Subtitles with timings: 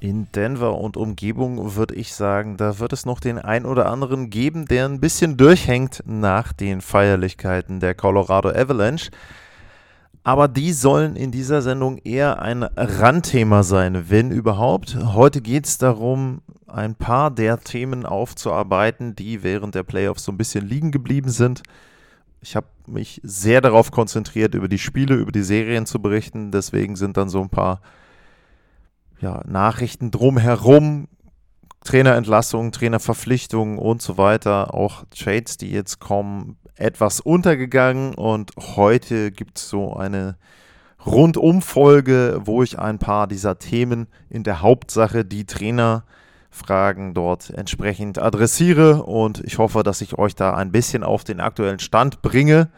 [0.00, 4.30] In Denver und Umgebung würde ich sagen, da wird es noch den ein oder anderen
[4.30, 9.10] geben, der ein bisschen durchhängt nach den Feierlichkeiten der Colorado Avalanche.
[10.22, 14.94] Aber die sollen in dieser Sendung eher ein Randthema sein, wenn überhaupt.
[14.94, 20.38] Heute geht es darum, ein paar der Themen aufzuarbeiten, die während der Playoffs so ein
[20.38, 21.62] bisschen liegen geblieben sind.
[22.40, 26.52] Ich habe mich sehr darauf konzentriert, über die Spiele, über die Serien zu berichten.
[26.52, 27.80] Deswegen sind dann so ein paar
[29.20, 31.08] ja, Nachrichten drumherum,
[31.84, 39.58] Trainerentlassungen, Trainerverpflichtungen und so weiter, auch Trades, die jetzt kommen, etwas untergegangen und heute gibt
[39.58, 40.36] es so eine
[41.04, 49.04] Rundumfolge, wo ich ein paar dieser Themen in der Hauptsache die Trainerfragen dort entsprechend adressiere
[49.04, 52.68] und ich hoffe, dass ich euch da ein bisschen auf den aktuellen Stand bringe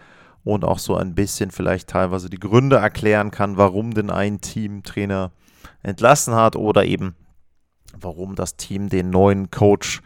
[0.44, 4.82] und auch so ein bisschen vielleicht teilweise die Gründe erklären kann, warum denn ein Team
[4.82, 5.32] Trainer
[5.82, 7.14] entlassen hat oder eben
[7.98, 10.02] warum das Team den neuen Coach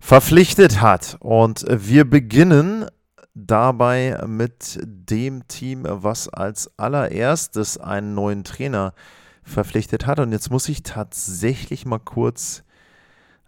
[0.00, 1.16] verpflichtet hat.
[1.20, 2.86] Und wir beginnen
[3.34, 8.94] dabei mit dem Team, was als allererstes einen neuen Trainer
[9.42, 10.20] verpflichtet hat.
[10.20, 12.64] Und jetzt muss ich tatsächlich mal kurz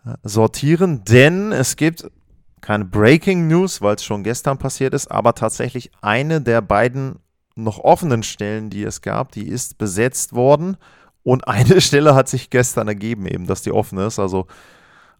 [0.04, 2.10] äh, sortieren, denn es gibt
[2.60, 7.18] keine Breaking News, weil es schon gestern passiert ist, aber tatsächlich eine der beiden
[7.56, 10.76] noch offenen Stellen, die es gab, die ist besetzt worden.
[11.22, 14.18] Und eine Stelle hat sich gestern ergeben, eben, dass die offen ist.
[14.18, 14.46] Also,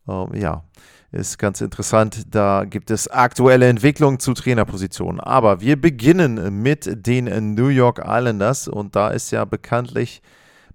[0.08, 0.64] ähm, ja,
[1.12, 2.34] ist ganz interessant.
[2.34, 5.20] Da gibt es aktuelle Entwicklungen zu Trainerpositionen.
[5.20, 8.68] Aber wir beginnen mit den New York Islanders.
[8.68, 10.22] Und da ist ja bekanntlich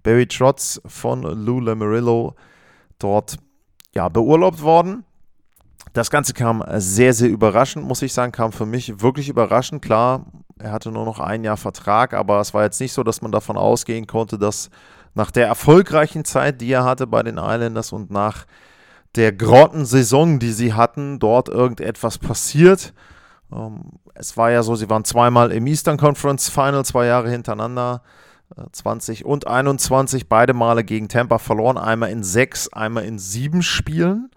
[0.02, 2.34] Barry Trotz von Lou Lamarillo
[2.98, 3.38] dort
[3.94, 5.04] ja, beurlaubt worden.
[5.94, 9.80] Das Ganze kam sehr, sehr überraschend, muss ich sagen, kam für mich wirklich überraschend.
[9.80, 10.26] Klar,
[10.58, 13.32] er hatte nur noch ein Jahr Vertrag, aber es war jetzt nicht so, dass man
[13.32, 14.68] davon ausgehen konnte, dass
[15.16, 18.46] nach der erfolgreichen Zeit, die er hatte bei den Islanders und nach
[19.14, 22.92] der Grottensaison, die sie hatten, dort irgendetwas passiert.
[23.50, 28.02] Ähm, es war ja so, sie waren zweimal im Eastern Conference Final, zwei Jahre hintereinander,
[28.56, 33.62] äh, 20 und 21, beide Male gegen Tampa verloren, einmal in sechs, einmal in sieben
[33.62, 34.30] Spielen.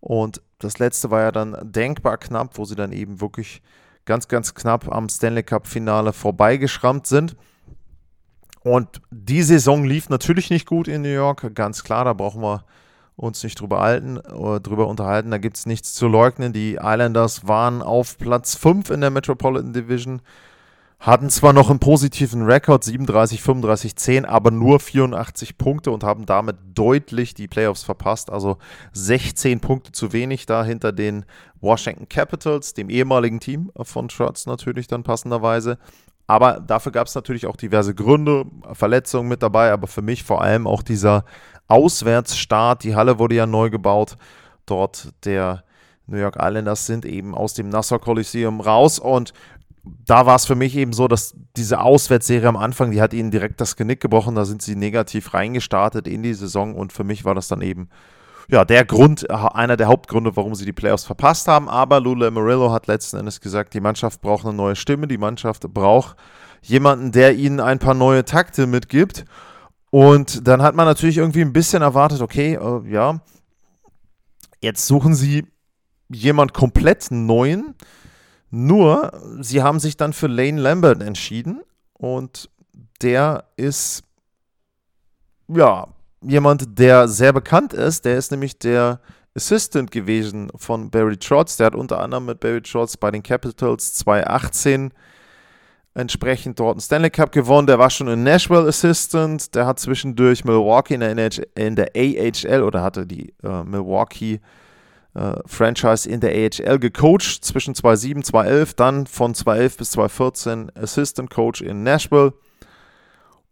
[0.00, 3.62] Und das letzte war ja dann denkbar knapp, wo sie dann eben wirklich
[4.04, 7.34] ganz, ganz knapp am Stanley Cup-Finale vorbeigeschrammt sind.
[8.60, 12.64] Und die Saison lief natürlich nicht gut in New York, ganz klar, da brauchen wir
[13.16, 16.52] uns nicht drüber, halten, äh, drüber unterhalten, da gibt es nichts zu leugnen.
[16.52, 20.22] Die Islanders waren auf Platz 5 in der Metropolitan Division,
[21.00, 26.26] hatten zwar noch einen positiven Rekord, 37, 35, 10, aber nur 84 Punkte und haben
[26.26, 28.30] damit deutlich die Playoffs verpasst.
[28.30, 28.58] Also
[28.94, 31.24] 16 Punkte zu wenig da hinter den
[31.60, 35.78] Washington Capitals, dem ehemaligen Team von Trotz natürlich dann passenderweise.
[36.26, 40.42] Aber dafür gab es natürlich auch diverse Gründe, Verletzungen mit dabei, aber für mich vor
[40.42, 41.24] allem auch dieser
[41.68, 42.82] Auswärtsstart.
[42.82, 44.16] Die Halle wurde ja neu gebaut.
[44.66, 45.62] Dort der
[46.08, 49.32] New York Islanders sind eben aus dem Nassau Coliseum raus und
[50.06, 53.30] da war es für mich eben so, dass diese Auswärtsserie am Anfang, die hat ihnen
[53.30, 54.34] direkt das Genick gebrochen.
[54.34, 57.88] Da sind sie negativ reingestartet in die Saison und für mich war das dann eben
[58.50, 61.68] ja, der Grund, einer der Hauptgründe, warum sie die Playoffs verpasst haben.
[61.68, 65.68] Aber Lula Amarillo hat letzten Endes gesagt, die Mannschaft braucht eine neue Stimme, die Mannschaft
[65.74, 66.16] braucht
[66.62, 69.26] jemanden, der ihnen ein paar neue Takte mitgibt.
[69.90, 73.20] Und dann hat man natürlich irgendwie ein bisschen erwartet, okay, äh, ja,
[74.60, 75.46] jetzt suchen sie
[76.08, 77.74] jemand komplett neuen.
[78.50, 81.60] Nur, sie haben sich dann für Lane Lambert entschieden
[81.92, 82.50] und
[83.02, 84.02] der ist,
[85.48, 85.86] ja,
[86.22, 88.04] jemand, der sehr bekannt ist.
[88.04, 89.00] Der ist nämlich der
[89.34, 91.56] Assistant gewesen von Barry Trotz.
[91.56, 94.92] Der hat unter anderem mit Barry Trotz bei den Capitals 2018
[95.94, 97.66] entsprechend dort einen Stanley Cup gewonnen.
[97.66, 99.54] Der war schon in Nashville Assistant.
[99.54, 104.40] Der hat zwischendurch Milwaukee in der, NH in der AHL oder hatte die äh, Milwaukee
[105.46, 108.74] Franchise in der AHL gecoacht zwischen 2007 2011.
[108.74, 112.34] Dann von 2011 bis 2014 Assistant Coach in Nashville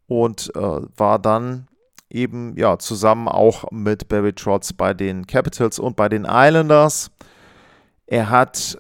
[0.07, 1.69] und äh, war dann
[2.11, 7.11] eben ja zusammen auch mit Barry Trotz bei den Capitals und bei den Islanders.
[8.07, 8.79] Er hat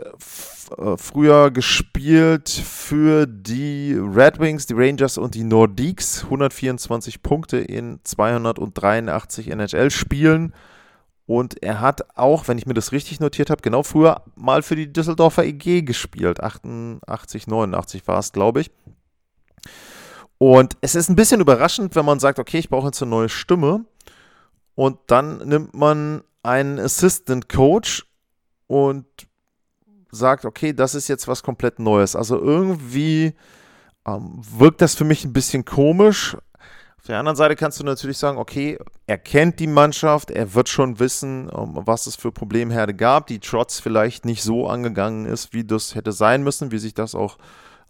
[0.79, 6.25] äh, früher gespielt für die Red Wings, die Rangers und die Nordiques.
[6.25, 10.55] 124 Punkte in 283 NHL-Spielen.
[11.26, 14.76] Und er hat auch, wenn ich mir das richtig notiert habe, genau früher mal für
[14.76, 16.40] die Düsseldorfer EG gespielt.
[16.40, 18.70] 88, 89 war es, glaube ich.
[20.38, 23.28] Und es ist ein bisschen überraschend, wenn man sagt, okay, ich brauche jetzt eine neue
[23.28, 23.84] Stimme.
[24.75, 28.06] Und dann nimmt man einen Assistant Coach
[28.69, 29.06] und
[30.11, 32.14] sagt, okay, das ist jetzt was komplett Neues.
[32.14, 33.34] Also irgendwie
[34.06, 36.37] ähm, wirkt das für mich ein bisschen komisch.
[37.06, 40.69] Auf der anderen Seite kannst du natürlich sagen, okay, er kennt die Mannschaft, er wird
[40.69, 45.53] schon wissen, ähm, was es für Problemherde gab, die Trotz vielleicht nicht so angegangen ist,
[45.53, 47.38] wie das hätte sein müssen, wie sich das auch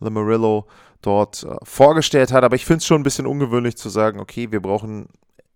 [0.00, 0.66] Lamarillo
[1.00, 2.44] dort äh, vorgestellt hat.
[2.44, 5.06] Aber ich finde es schon ein bisschen ungewöhnlich zu sagen, okay, wir brauchen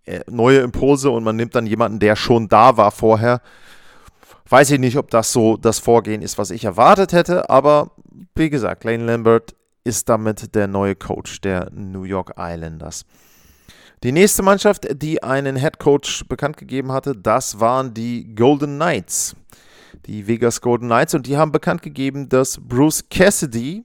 [0.06, 3.42] äh, neue Impulse und man nimmt dann jemanden, der schon da war vorher.
[4.48, 7.90] Weiß ich nicht, ob das so das Vorgehen ist, was ich erwartet hätte, aber
[8.34, 9.54] wie gesagt, Lane Lambert
[9.84, 13.04] ist damit der neue Coach der New York Islanders.
[14.02, 19.36] Die nächste Mannschaft, die einen Head Coach bekannt gegeben hatte, das waren die Golden Knights.
[20.06, 23.84] Die Vegas Golden Knights und die haben bekannt gegeben, dass Bruce Cassidy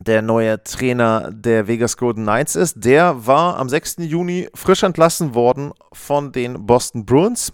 [0.00, 2.84] der neue Trainer der Vegas Golden Knights ist.
[2.84, 3.98] Der war am 6.
[3.98, 7.52] Juni frisch entlassen worden von den Boston Bruins.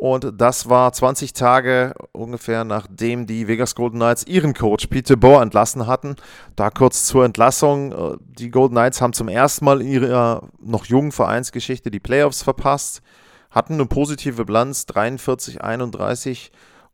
[0.00, 5.42] Und das war 20 Tage ungefähr nachdem die Vegas Golden Knights ihren Coach Peter Bohr
[5.42, 6.16] entlassen hatten.
[6.56, 7.92] Da kurz zur Entlassung.
[7.92, 12.42] Äh, die Golden Knights haben zum ersten Mal in ihrer noch jungen Vereinsgeschichte die Playoffs
[12.42, 13.02] verpasst,
[13.50, 16.50] hatten eine positive Bilanz 43, 31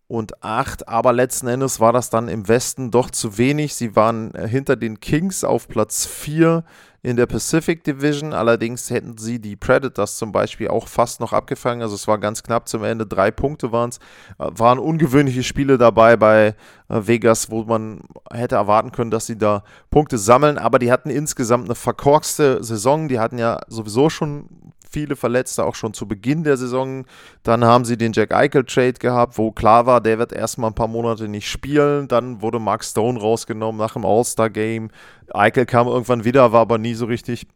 [0.08, 3.76] und 8, aber letzten Endes war das dann im Westen doch zu wenig.
[3.76, 6.64] Sie waren hinter den Kings auf Platz 4
[7.02, 8.32] in der Pacific Division.
[8.32, 11.82] Allerdings hätten sie die Predators zum Beispiel auch fast noch abgefangen.
[11.82, 13.06] Also es war ganz knapp zum Ende.
[13.06, 13.98] Drei Punkte waren es.
[14.38, 16.54] Äh, waren ungewöhnliche Spiele dabei bei
[16.88, 18.00] äh, Vegas, wo man
[18.32, 20.58] hätte erwarten können, dass sie da Punkte sammeln.
[20.58, 23.08] Aber die hatten insgesamt eine verkorkste Saison.
[23.08, 24.48] Die hatten ja sowieso schon
[24.90, 27.04] viele Verletzte, auch schon zu Beginn der Saison.
[27.42, 30.88] Dann haben sie den Jack Eichel-Trade gehabt, wo klar war, der wird erstmal ein paar
[30.88, 32.08] Monate nicht spielen.
[32.08, 34.90] Dann wurde Mark Stone rausgenommen nach dem All-Star-Game.
[35.32, 37.46] Eichel kam irgendwann wieder, war aber nie so richtig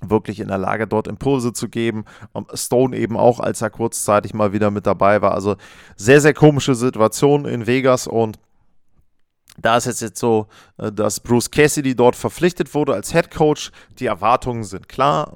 [0.00, 2.04] wirklich in der Lage, dort Impulse zu geben.
[2.54, 5.34] Stone eben auch, als er kurzzeitig mal wieder mit dabei war.
[5.34, 5.56] Also
[5.96, 8.38] sehr, sehr komische Situation in Vegas und
[9.60, 10.46] da ist jetzt, jetzt so,
[10.76, 13.72] äh, dass Bruce Cassidy dort verpflichtet wurde als Head Coach.
[13.98, 15.32] Die Erwartungen sind klar.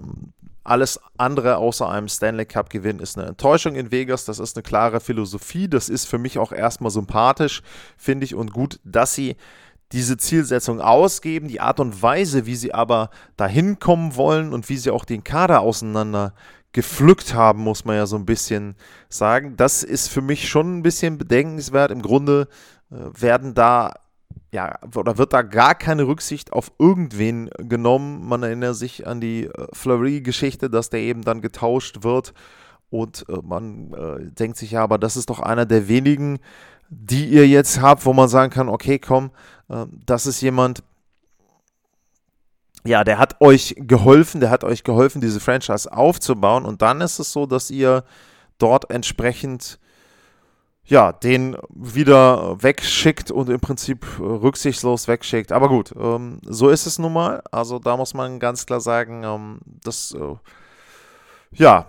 [0.64, 4.24] Alles andere außer einem Stanley Cup Gewinn ist eine Enttäuschung in Vegas.
[4.24, 5.68] Das ist eine klare Philosophie.
[5.68, 7.62] Das ist für mich auch erstmal sympathisch,
[7.96, 9.36] finde ich, und gut, dass sie
[9.92, 11.48] diese Zielsetzung ausgeben.
[11.48, 15.24] Die Art und Weise, wie sie aber dahin kommen wollen und wie sie auch den
[15.24, 16.34] Kader auseinander
[16.72, 18.76] gepflückt haben, muss man ja so ein bisschen
[19.08, 19.56] sagen.
[19.56, 21.90] Das ist für mich schon ein bisschen bedenkenswert.
[21.90, 22.48] Im Grunde
[22.90, 23.94] äh, werden da
[24.52, 28.28] ja, oder wird da gar keine Rücksicht auf irgendwen genommen.
[28.28, 32.34] Man erinnert sich an die äh, Fleury-Geschichte, dass der eben dann getauscht wird.
[32.90, 36.38] Und äh, man äh, denkt sich ja, aber das ist doch einer der wenigen,
[36.90, 39.30] die ihr jetzt habt, wo man sagen kann, okay, komm,
[39.70, 40.82] äh, das ist jemand,
[42.84, 46.66] ja, der hat euch geholfen, der hat euch geholfen, diese Franchise aufzubauen.
[46.66, 48.04] Und dann ist es so, dass ihr
[48.58, 49.78] dort entsprechend
[50.92, 55.50] ja, den wieder wegschickt und im Prinzip rücksichtslos wegschickt.
[55.50, 57.42] Aber gut, ähm, so ist es nun mal.
[57.50, 60.34] Also da muss man ganz klar sagen, ähm, das äh,
[61.52, 61.86] ja,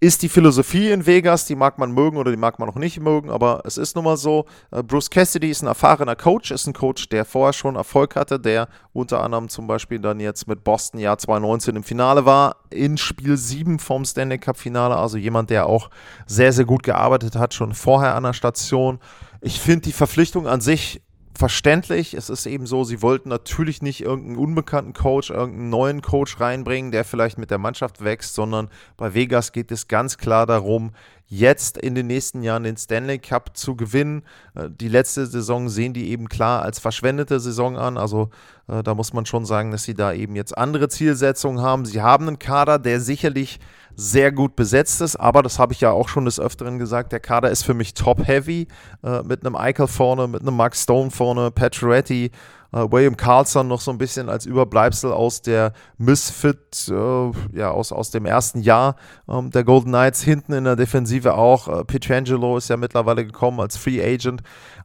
[0.00, 3.00] ist die Philosophie in Vegas, die mag man mögen oder die mag man auch nicht
[3.00, 4.46] mögen, aber es ist nun mal so.
[4.70, 8.38] Äh, Bruce Cassidy ist ein erfahrener Coach, ist ein Coach, der vorher schon Erfolg hatte,
[8.38, 12.96] der unter anderem zum Beispiel dann jetzt mit Boston Jahr 2019 im Finale war, in
[12.96, 15.90] Spiel 7 vom Stanley Cup Finale, also jemand, der auch
[16.26, 19.00] sehr, sehr gut gearbeitet hat, schon vorher an der Station.
[19.40, 21.02] Ich finde die Verpflichtung an sich
[21.38, 22.14] verständlich.
[22.14, 26.90] Es ist eben so, sie wollten natürlich nicht irgendeinen unbekannten Coach, irgendeinen neuen Coach reinbringen,
[26.90, 30.90] der vielleicht mit der Mannschaft wächst, sondern bei Vegas geht es ganz klar darum,
[31.28, 34.22] jetzt in den nächsten Jahren den Stanley Cup zu gewinnen.
[34.54, 37.98] Äh, die letzte Saison sehen die eben klar als verschwendete Saison an.
[37.98, 38.30] Also
[38.66, 41.84] äh, da muss man schon sagen, dass sie da eben jetzt andere Zielsetzungen haben.
[41.84, 43.60] Sie haben einen Kader, der sicherlich
[44.00, 47.18] sehr gut besetzt ist, aber das habe ich ja auch schon des Öfteren gesagt, der
[47.18, 48.68] Kader ist für mich top-heavy,
[49.02, 52.30] äh, mit einem Eichel vorne, mit einem Max Stone vorne, Pacioretty,
[52.72, 57.90] äh, William Carlson noch so ein bisschen als Überbleibsel aus der Misfit, äh, ja, aus,
[57.90, 58.94] aus dem ersten Jahr
[59.28, 63.58] ähm, der Golden Knights, hinten in der Defensive auch, äh, Pietrangelo ist ja mittlerweile gekommen
[63.58, 64.42] als Free Agent.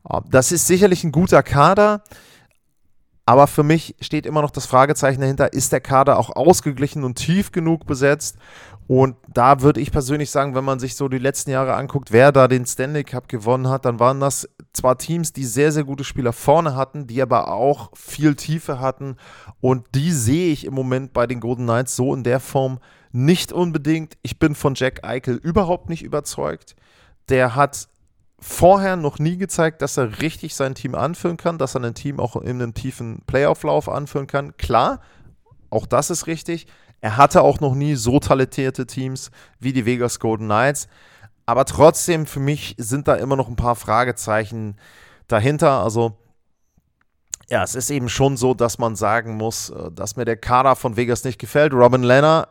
[0.09, 2.01] Äh, das ist sicherlich ein guter Kader,
[3.25, 7.15] aber für mich steht immer noch das Fragezeichen dahinter, ist der Kader auch ausgeglichen und
[7.15, 8.37] tief genug besetzt?
[8.87, 12.31] Und da würde ich persönlich sagen, wenn man sich so die letzten Jahre anguckt, wer
[12.31, 16.03] da den Stanley Cup gewonnen hat, dann waren das zwar Teams, die sehr, sehr gute
[16.03, 19.15] Spieler vorne hatten, die aber auch viel Tiefe hatten.
[19.61, 22.79] Und die sehe ich im Moment bei den Golden Knights so in der Form
[23.11, 24.17] nicht unbedingt.
[24.21, 26.75] Ich bin von Jack Eichel überhaupt nicht überzeugt.
[27.29, 27.87] Der hat
[28.39, 32.19] vorher noch nie gezeigt, dass er richtig sein Team anführen kann, dass er ein Team
[32.19, 34.57] auch in einem tiefen Playoff-Lauf anführen kann.
[34.57, 34.99] Klar,
[35.69, 36.67] auch das ist richtig.
[37.03, 39.29] Er hatte auch noch nie so talentierte Teams
[39.59, 40.87] wie die Vegas Golden Knights.
[41.45, 44.77] Aber trotzdem, für mich sind da immer noch ein paar Fragezeichen
[45.27, 45.83] dahinter.
[45.83, 46.15] Also,
[47.49, 50.77] ja, es ist eben schon so, dass man sagen muss, äh, dass mir der Kader
[50.77, 51.73] von Vegas nicht gefällt.
[51.73, 52.47] Robin Lenner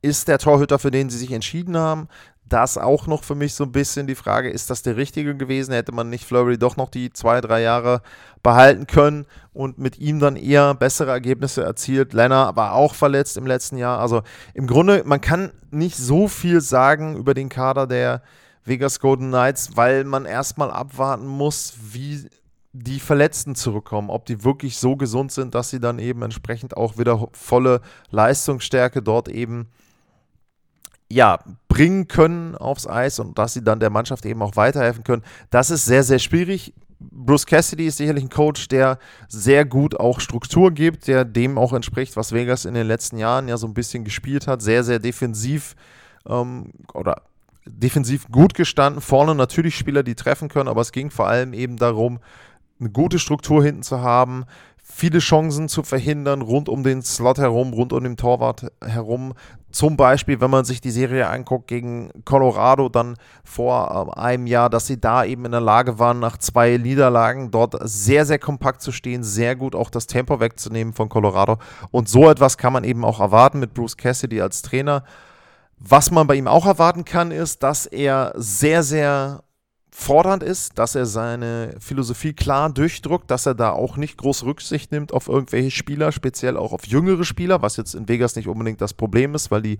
[0.00, 2.08] ist der Torhüter, für den sie sich entschieden haben
[2.52, 5.72] das auch noch für mich so ein bisschen die Frage, ist das der richtige gewesen?
[5.72, 8.02] Hätte man nicht Flurry doch noch die zwei, drei Jahre
[8.42, 12.12] behalten können und mit ihm dann eher bessere Ergebnisse erzielt?
[12.12, 14.00] Lenner war auch verletzt im letzten Jahr.
[14.00, 14.22] Also
[14.54, 18.22] im Grunde, man kann nicht so viel sagen über den Kader der
[18.64, 22.28] Vegas Golden Knights, weil man erstmal abwarten muss, wie
[22.72, 26.98] die Verletzten zurückkommen, ob die wirklich so gesund sind, dass sie dann eben entsprechend auch
[26.98, 27.80] wieder volle
[28.10, 29.68] Leistungsstärke dort eben
[31.10, 35.22] ja, bringen können aufs Eis und dass sie dann der Mannschaft eben auch weiterhelfen können.
[35.50, 36.72] Das ist sehr, sehr schwierig.
[37.00, 38.98] Bruce Cassidy ist sicherlich ein Coach, der
[39.28, 43.48] sehr gut auch Struktur gibt, der dem auch entspricht, was Vegas in den letzten Jahren
[43.48, 44.62] ja so ein bisschen gespielt hat.
[44.62, 45.74] Sehr, sehr defensiv
[46.28, 47.22] ähm, oder
[47.66, 49.00] defensiv gut gestanden.
[49.00, 52.20] Vorne natürlich Spieler, die treffen können, aber es ging vor allem eben darum,
[52.78, 54.44] eine gute Struktur hinten zu haben,
[55.00, 59.32] viele Chancen zu verhindern, rund um den Slot herum, rund um den Torwart herum.
[59.72, 64.68] Zum Beispiel, wenn man sich die Serie anguckt gegen Colorado dann vor äh, einem Jahr,
[64.68, 68.82] dass sie da eben in der Lage waren, nach zwei Niederlagen dort sehr, sehr kompakt
[68.82, 71.56] zu stehen, sehr gut auch das Tempo wegzunehmen von Colorado.
[71.90, 75.04] Und so etwas kann man eben auch erwarten mit Bruce Cassidy als Trainer.
[75.78, 79.44] Was man bei ihm auch erwarten kann, ist, dass er sehr, sehr
[80.00, 84.92] fordernd ist, dass er seine Philosophie klar durchdruckt, dass er da auch nicht groß Rücksicht
[84.92, 88.80] nimmt auf irgendwelche Spieler, speziell auch auf jüngere Spieler, was jetzt in Vegas nicht unbedingt
[88.80, 89.78] das Problem ist, weil die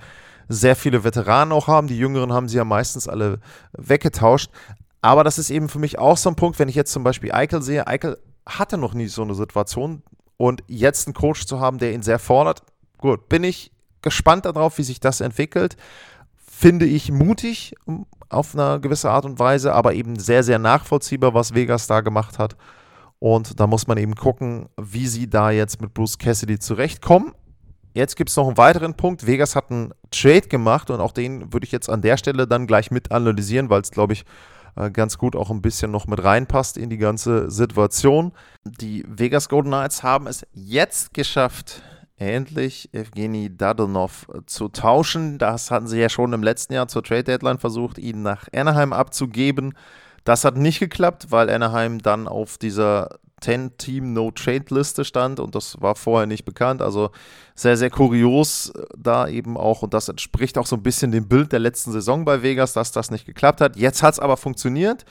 [0.49, 1.87] sehr viele Veteranen auch haben.
[1.87, 3.41] Die Jüngeren haben sie ja meistens alle
[3.73, 4.51] weggetauscht.
[5.01, 7.33] Aber das ist eben für mich auch so ein Punkt, wenn ich jetzt zum Beispiel
[7.33, 7.87] Eichel sehe.
[7.87, 10.03] Eichel hatte noch nie so eine Situation
[10.37, 12.63] und jetzt einen Coach zu haben, der ihn sehr fordert.
[12.99, 13.73] Gut, bin ich
[14.03, 15.77] gespannt darauf, wie sich das entwickelt.
[16.47, 17.75] Finde ich mutig,
[18.31, 22.39] auf eine gewisse Art und Weise, aber eben sehr, sehr nachvollziehbar, was Vegas da gemacht
[22.39, 22.57] hat.
[23.19, 27.35] Und da muss man eben gucken, wie sie da jetzt mit Bruce Cassidy zurechtkommen.
[27.93, 29.27] Jetzt gibt es noch einen weiteren Punkt.
[29.27, 32.67] Vegas hat einen Trade gemacht und auch den würde ich jetzt an der Stelle dann
[32.67, 34.25] gleich mit analysieren, weil es, glaube ich,
[34.77, 38.33] äh, ganz gut auch ein bisschen noch mit reinpasst in die ganze Situation.
[38.65, 41.83] Die Vegas Golden Knights haben es jetzt geschafft,
[42.21, 45.39] endlich Evgeny Dadonov zu tauschen.
[45.39, 48.93] Das hatten sie ja schon im letzten Jahr zur Trade Deadline versucht, ihn nach Anaheim
[48.93, 49.75] abzugeben.
[50.25, 55.95] Das hat nicht geklappt, weil Anaheim dann auf dieser 10-Team No-Trade-Liste stand und das war
[55.95, 56.83] vorher nicht bekannt.
[56.83, 57.11] Also
[57.55, 61.27] sehr, sehr kurios äh, da eben auch und das entspricht auch so ein bisschen dem
[61.27, 63.77] Bild der letzten Saison bei Vegas, dass das nicht geklappt hat.
[63.77, 65.07] Jetzt hat es aber funktioniert.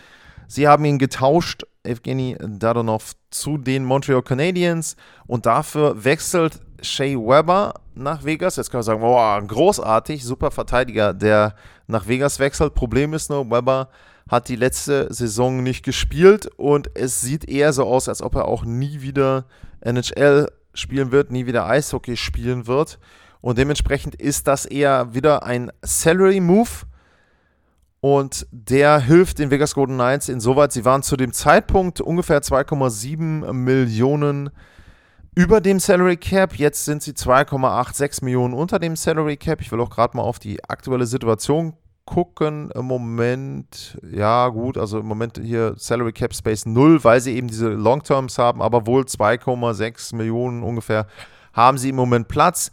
[0.48, 4.96] Sie haben ihn getauscht, Evgeny Dadonov, zu den Montreal Canadiens
[5.28, 8.56] und dafür wechselt Shea Weber nach Vegas.
[8.56, 11.56] Jetzt kann man sagen, boah, großartig, super Verteidiger, der
[11.88, 12.74] nach Vegas wechselt.
[12.74, 13.90] Problem ist nur, Weber
[14.30, 18.46] hat die letzte Saison nicht gespielt und es sieht eher so aus, als ob er
[18.46, 19.46] auch nie wieder
[19.82, 23.00] NHL spielen wird, nie wieder Eishockey spielen wird.
[23.42, 26.70] Und dementsprechend ist das eher wieder ein Salary-Move.
[28.01, 33.51] Und der hilft den Vegas Golden Knights insoweit, sie waren zu dem Zeitpunkt ungefähr 2,7
[33.51, 34.51] Millionen
[35.36, 36.56] über dem Salary Cap.
[36.56, 39.62] Jetzt sind sie 2,86 Millionen unter dem Salary Cap.
[39.62, 41.74] Ich will auch gerade mal auf die aktuelle Situation
[42.06, 42.72] gucken.
[42.72, 47.48] Im Moment, ja gut, also im Moment hier Salary Cap Space 0, weil sie eben
[47.48, 51.06] diese Long Terms haben, aber wohl 2,6 Millionen ungefähr
[51.53, 52.72] haben sie im Moment Platz.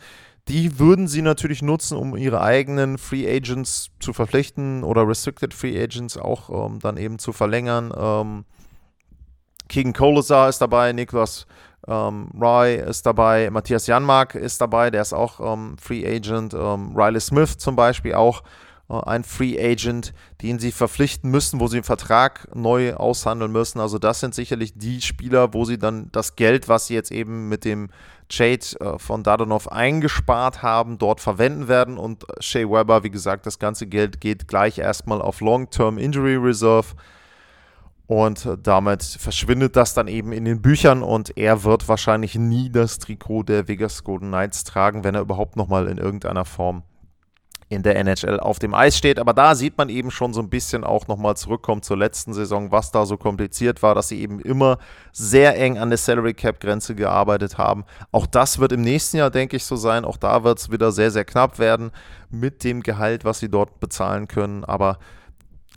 [0.49, 5.81] Die würden sie natürlich nutzen, um ihre eigenen Free Agents zu verpflichten oder Restricted Free
[5.83, 7.93] Agents auch ähm, dann eben zu verlängern.
[7.97, 8.45] Ähm,
[9.69, 11.47] Keegan Kolosar ist dabei, Niklas
[11.89, 16.55] ähm, Roy ist dabei, Matthias Janmark ist dabei, der ist auch ähm, Free Agent.
[16.55, 18.43] Ähm, Riley Smith zum Beispiel auch
[18.89, 23.81] ein Free Agent, den sie verpflichten müssen, wo sie einen Vertrag neu aushandeln müssen.
[23.81, 27.49] Also das sind sicherlich die Spieler, wo sie dann das Geld, was sie jetzt eben
[27.49, 27.89] mit dem
[28.29, 31.99] Trade äh, von Dadonov eingespart haben, dort verwenden werden.
[31.99, 36.95] Und Shea Weber, wie gesagt, das ganze Geld geht gleich erstmal auf Long-Term Injury Reserve.
[38.07, 43.01] Und damit verschwindet das dann eben in den Büchern und er wird wahrscheinlich nie das
[43.01, 46.85] Trikot der Vegas Golden Knights tragen, wenn er überhaupt nochmal in irgendeiner Form
[47.69, 49.19] in der NHL auf dem Eis steht.
[49.19, 52.71] Aber da sieht man eben schon so ein bisschen auch nochmal zurückkommen zur letzten Saison,
[52.71, 54.79] was da so kompliziert war, dass sie eben immer
[55.13, 57.85] sehr eng an der Salary Cap Grenze gearbeitet haben.
[58.13, 60.05] Auch das wird im nächsten Jahr, denke ich, so sein.
[60.05, 61.91] Auch da wird es wieder sehr, sehr knapp werden
[62.31, 64.65] mit dem Gehalt, was sie dort bezahlen können.
[64.65, 64.99] Aber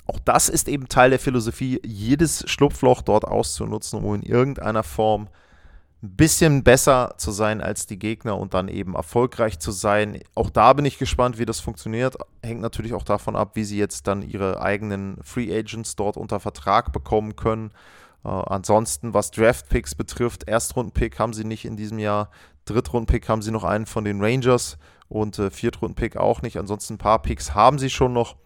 [0.05, 5.27] auch das ist eben Teil der Philosophie, jedes Schlupfloch dort auszunutzen, um in irgendeiner Form
[6.01, 10.22] ein bisschen besser zu sein als die Gegner und dann eben erfolgreich zu sein.
[10.34, 12.15] Auch da bin ich gespannt, wie das funktioniert.
[12.41, 16.39] Hängt natürlich auch davon ab, wie sie jetzt dann ihre eigenen Free Agents dort unter
[16.39, 17.72] Vertrag bekommen können.
[18.24, 22.29] Äh, ansonsten, was Draft Picks betrifft, Erstrunden-Pick haben sie nicht in diesem Jahr.
[22.63, 24.77] Drittrunden-Pick haben sie noch einen von den Rangers
[25.10, 26.58] und äh, Viertrunden-Pick auch nicht.
[26.58, 28.38] Ansonsten ein paar Picks haben sie schon noch.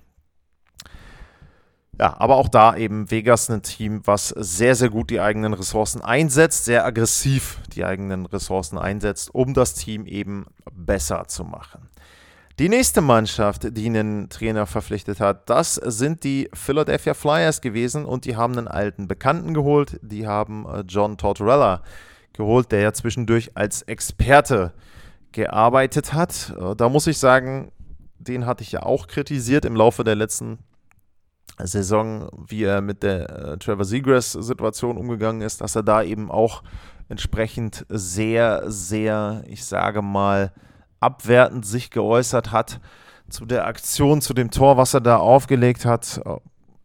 [1.99, 6.01] Ja, aber auch da eben Vegas ein Team, was sehr, sehr gut die eigenen Ressourcen
[6.01, 11.89] einsetzt, sehr aggressiv die eigenen Ressourcen einsetzt, um das Team eben besser zu machen.
[12.59, 18.25] Die nächste Mannschaft, die einen Trainer verpflichtet hat, das sind die Philadelphia Flyers gewesen und
[18.25, 19.99] die haben einen alten Bekannten geholt.
[20.03, 21.81] Die haben äh, John Tortorella
[22.33, 24.71] geholt, der ja zwischendurch als Experte
[25.31, 26.53] gearbeitet hat.
[26.59, 27.71] Äh, da muss ich sagen,
[28.19, 30.59] den hatte ich ja auch kritisiert im Laufe der letzten
[31.59, 36.63] Saison, wie er mit der äh, Trevor Seagrass-Situation umgegangen ist, dass er da eben auch
[37.09, 40.51] entsprechend sehr, sehr, ich sage mal,
[40.99, 42.79] abwertend sich geäußert hat
[43.29, 46.21] zu der Aktion, zu dem Tor, was er da aufgelegt hat.
[46.25, 46.39] Oh,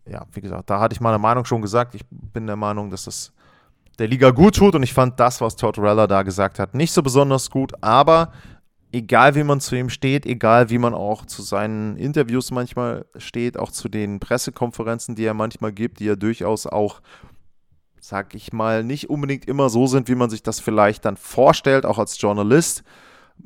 [0.07, 1.95] ja, wie gesagt, da hatte ich meine Meinung schon gesagt.
[1.95, 3.33] Ich bin der Meinung, dass es
[3.99, 7.03] der Liga gut tut und ich fand das, was Tortorella da gesagt hat, nicht so
[7.03, 8.33] besonders gut, aber
[8.93, 13.59] egal wie man zu ihm steht, egal wie man auch zu seinen Interviews manchmal steht,
[13.59, 17.01] auch zu den Pressekonferenzen, die er manchmal gibt, die ja durchaus auch,
[18.01, 21.85] sag ich mal, nicht unbedingt immer so sind, wie man sich das vielleicht dann vorstellt,
[21.85, 22.83] auch als Journalist.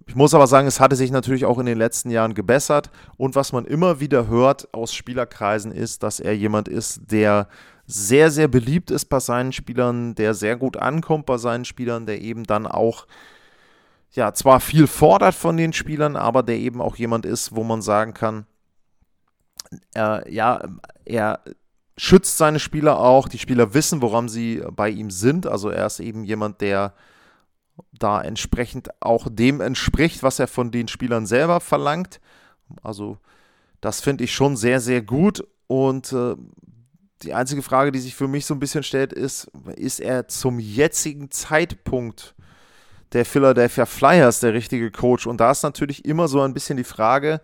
[0.06, 2.90] Ich muss aber sagen, es hatte sich natürlich auch in den letzten Jahren gebessert.
[3.16, 7.48] Und was man immer wieder hört aus Spielerkreisen ist, dass er jemand ist, der
[7.84, 12.22] sehr, sehr beliebt ist bei seinen Spielern, der sehr gut ankommt bei seinen Spielern, der
[12.22, 13.06] eben dann auch
[14.14, 17.80] ja, zwar viel fordert von den Spielern, aber der eben auch jemand ist, wo man
[17.82, 18.46] sagen kann,
[19.94, 20.60] er, ja,
[21.04, 21.40] er
[21.96, 23.28] schützt seine Spieler auch.
[23.28, 25.46] Die Spieler wissen, woran sie bei ihm sind.
[25.46, 26.94] Also er ist eben jemand, der
[27.92, 32.20] da entsprechend auch dem entspricht, was er von den Spielern selber verlangt.
[32.82, 33.18] Also
[33.80, 35.46] das finde ich schon sehr, sehr gut.
[35.68, 36.34] Und äh,
[37.22, 40.58] die einzige Frage, die sich für mich so ein bisschen stellt, ist, ist er zum
[40.58, 42.34] jetzigen Zeitpunkt
[43.12, 45.26] der Philadelphia Flyers der richtige Coach?
[45.26, 47.40] Und da ist natürlich immer so ein bisschen die Frage,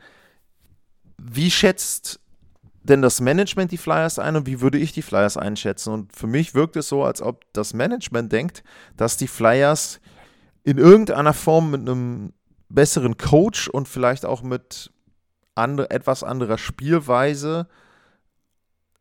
[1.18, 2.20] wie schätzt
[2.82, 5.92] denn das Management die Flyers ein und wie würde ich die Flyers einschätzen?
[5.92, 8.62] Und für mich wirkt es so, als ob das Management denkt,
[8.96, 10.00] dass die Flyers
[10.64, 12.32] in irgendeiner Form mit einem
[12.68, 14.92] besseren Coach und vielleicht auch mit
[15.54, 17.66] andre, etwas anderer Spielweise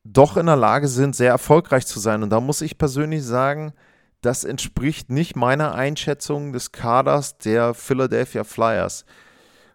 [0.03, 2.23] doch in der Lage sind, sehr erfolgreich zu sein.
[2.23, 3.73] Und da muss ich persönlich sagen,
[4.21, 9.05] das entspricht nicht meiner Einschätzung des Kaders der Philadelphia Flyers.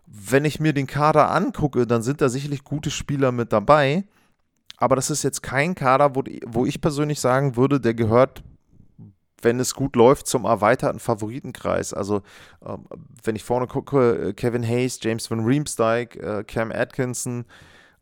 [0.07, 4.05] Wenn ich mir den Kader angucke, dann sind da sicherlich gute Spieler mit dabei.
[4.77, 8.43] Aber das ist jetzt kein Kader, wo, wo ich persönlich sagen würde, der gehört,
[9.41, 11.95] wenn es gut läuft, zum erweiterten Favoritenkreis.
[11.95, 12.19] Also,
[12.65, 12.77] äh,
[13.23, 17.45] wenn ich vorne gucke, äh, Kevin Hayes, James Van Riemsdyk, äh, Cam Atkinson,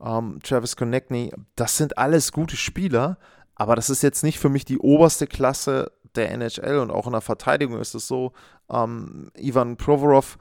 [0.03, 3.19] ähm, Travis Konechny, das sind alles gute Spieler.
[3.55, 7.13] Aber das ist jetzt nicht für mich die oberste Klasse der NHL und auch in
[7.13, 8.33] der Verteidigung ist es so,
[8.71, 10.39] ähm, Ivan Provorov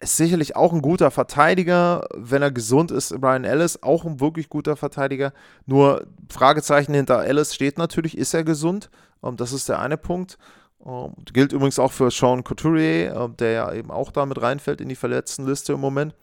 [0.00, 3.20] ist sicherlich auch ein guter Verteidiger, wenn er gesund ist.
[3.20, 5.32] Brian Ellis auch ein wirklich guter Verteidiger.
[5.66, 8.90] Nur Fragezeichen hinter Ellis steht natürlich, ist er gesund?
[9.22, 10.38] Ähm, das ist der eine Punkt.
[10.84, 14.88] Ähm, gilt übrigens auch für Sean Couturier, äh, der ja eben auch damit reinfällt in
[14.88, 16.14] die Verletztenliste im Moment.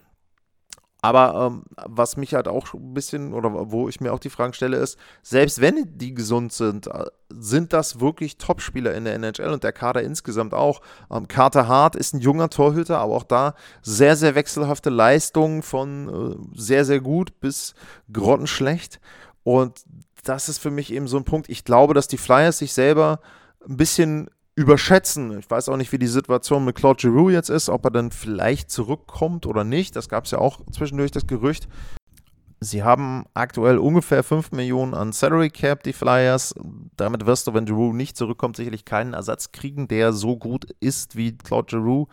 [1.05, 4.53] Aber ähm, was mich halt auch ein bisschen, oder wo ich mir auch die Fragen
[4.53, 9.53] stelle, ist, selbst wenn die gesund sind, äh, sind das wirklich Topspieler in der NHL
[9.53, 10.81] und der Kader insgesamt auch.
[11.11, 16.09] Ähm, Carter Hart ist ein junger Torhüter, aber auch da sehr, sehr wechselhafte Leistungen von
[16.09, 17.75] äh, sehr, sehr gut bis
[18.11, 18.99] grottenschlecht.
[19.43, 19.83] Und
[20.23, 21.49] das ist für mich eben so ein Punkt.
[21.49, 23.19] Ich glaube, dass die Flyers sich selber
[23.67, 25.37] ein bisschen überschätzen.
[25.37, 28.11] Ich weiß auch nicht, wie die Situation mit Claude Giroux jetzt ist, ob er dann
[28.11, 29.95] vielleicht zurückkommt oder nicht.
[29.95, 31.67] Das gab es ja auch zwischendurch das Gerücht.
[32.61, 36.55] Sie haben aktuell ungefähr 5 Millionen an Salary Cap, die Flyers.
[36.95, 41.17] Damit wirst du, wenn Giroux nicht zurückkommt, sicherlich keinen Ersatz kriegen, der so gut ist,
[41.17, 42.07] wie Claude Giroux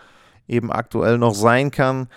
[0.49, 2.09] eben aktuell noch sein kann.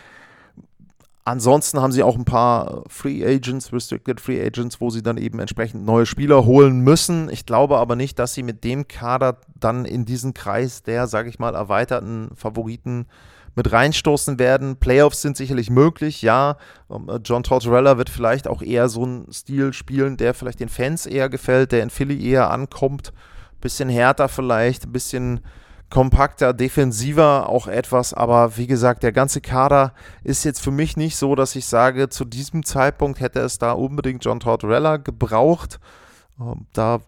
[1.27, 5.39] Ansonsten haben sie auch ein paar Free Agents, Restricted Free Agents, wo sie dann eben
[5.39, 7.29] entsprechend neue Spieler holen müssen.
[7.29, 11.29] Ich glaube aber nicht, dass sie mit dem Kader dann in diesen Kreis der, sage
[11.29, 13.07] ich mal, erweiterten Favoriten
[13.55, 14.75] mit reinstoßen werden.
[14.75, 16.57] Playoffs sind sicherlich möglich, ja.
[16.91, 20.69] Ähm, äh, John Tortorella wird vielleicht auch eher so einen Stil spielen, der vielleicht den
[20.69, 23.13] Fans eher gefällt, der in Philly eher ankommt.
[23.61, 25.39] Bisschen härter vielleicht, ein bisschen
[25.95, 29.93] kompakter, defensiver auch etwas, aber wie gesagt, der ganze Kader
[30.25, 33.71] ist jetzt für mich nicht so, dass ich sage, zu diesem Zeitpunkt hätte es da
[33.71, 35.79] unbedingt John Tortorella gebraucht.
[36.37, 36.99] Ähm, da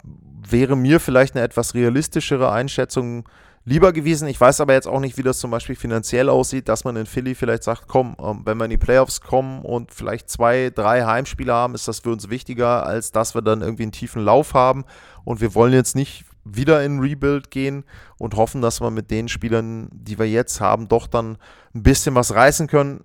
[0.48, 3.28] wäre mir vielleicht eine etwas realistischere Einschätzung
[3.66, 4.26] lieber gewesen.
[4.26, 7.04] Ich weiß aber jetzt auch nicht, wie das zum Beispiel finanziell aussieht, dass man in
[7.04, 11.04] Philly vielleicht sagt, komm, ähm, wenn wir in die Playoffs kommen und vielleicht zwei, drei
[11.04, 14.54] Heimspiele haben, ist das für uns wichtiger, als dass wir dann irgendwie einen tiefen Lauf
[14.54, 14.86] haben.
[15.24, 16.24] Und wir wollen jetzt nicht
[16.56, 17.84] wieder in Rebuild gehen
[18.18, 21.38] und hoffen, dass wir mit den Spielern, die wir jetzt haben, doch dann
[21.74, 23.04] ein bisschen was reißen können.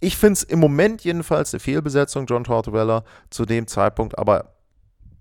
[0.00, 4.56] Ich finde es im Moment jedenfalls eine Fehlbesetzung, John Tortorella, zu dem Zeitpunkt, aber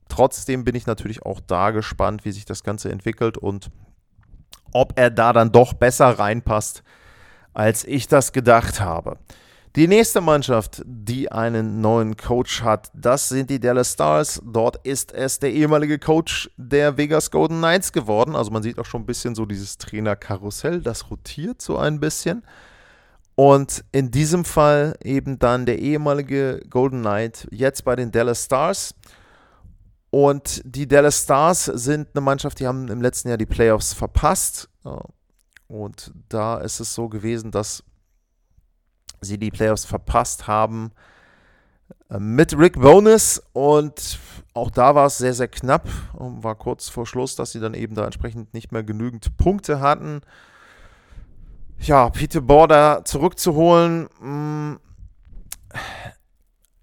[0.09, 3.69] trotzdem bin ich natürlich auch da gespannt, wie sich das Ganze entwickelt und
[4.73, 6.83] ob er da dann doch besser reinpasst,
[7.53, 9.17] als ich das gedacht habe.
[9.77, 14.41] Die nächste Mannschaft, die einen neuen Coach hat, das sind die Dallas Stars.
[14.43, 18.35] Dort ist es der ehemalige Coach der Vegas Golden Knights geworden.
[18.35, 22.43] Also man sieht auch schon ein bisschen so dieses Trainerkarussell, das rotiert so ein bisschen.
[23.35, 28.93] Und in diesem Fall eben dann der ehemalige Golden Knight, jetzt bei den Dallas Stars.
[30.09, 34.67] Und die Dallas Stars sind eine Mannschaft, die haben im letzten Jahr die Playoffs verpasst.
[35.69, 37.85] Und da ist es so gewesen, dass
[39.21, 40.91] sie die Playoffs verpasst haben
[42.09, 44.19] äh, mit Rick Bonus und
[44.53, 47.73] auch da war es sehr, sehr knapp und war kurz vor Schluss, dass sie dann
[47.73, 50.21] eben da entsprechend nicht mehr genügend Punkte hatten.
[51.79, 54.75] Ja, Peter Border zurückzuholen, mm,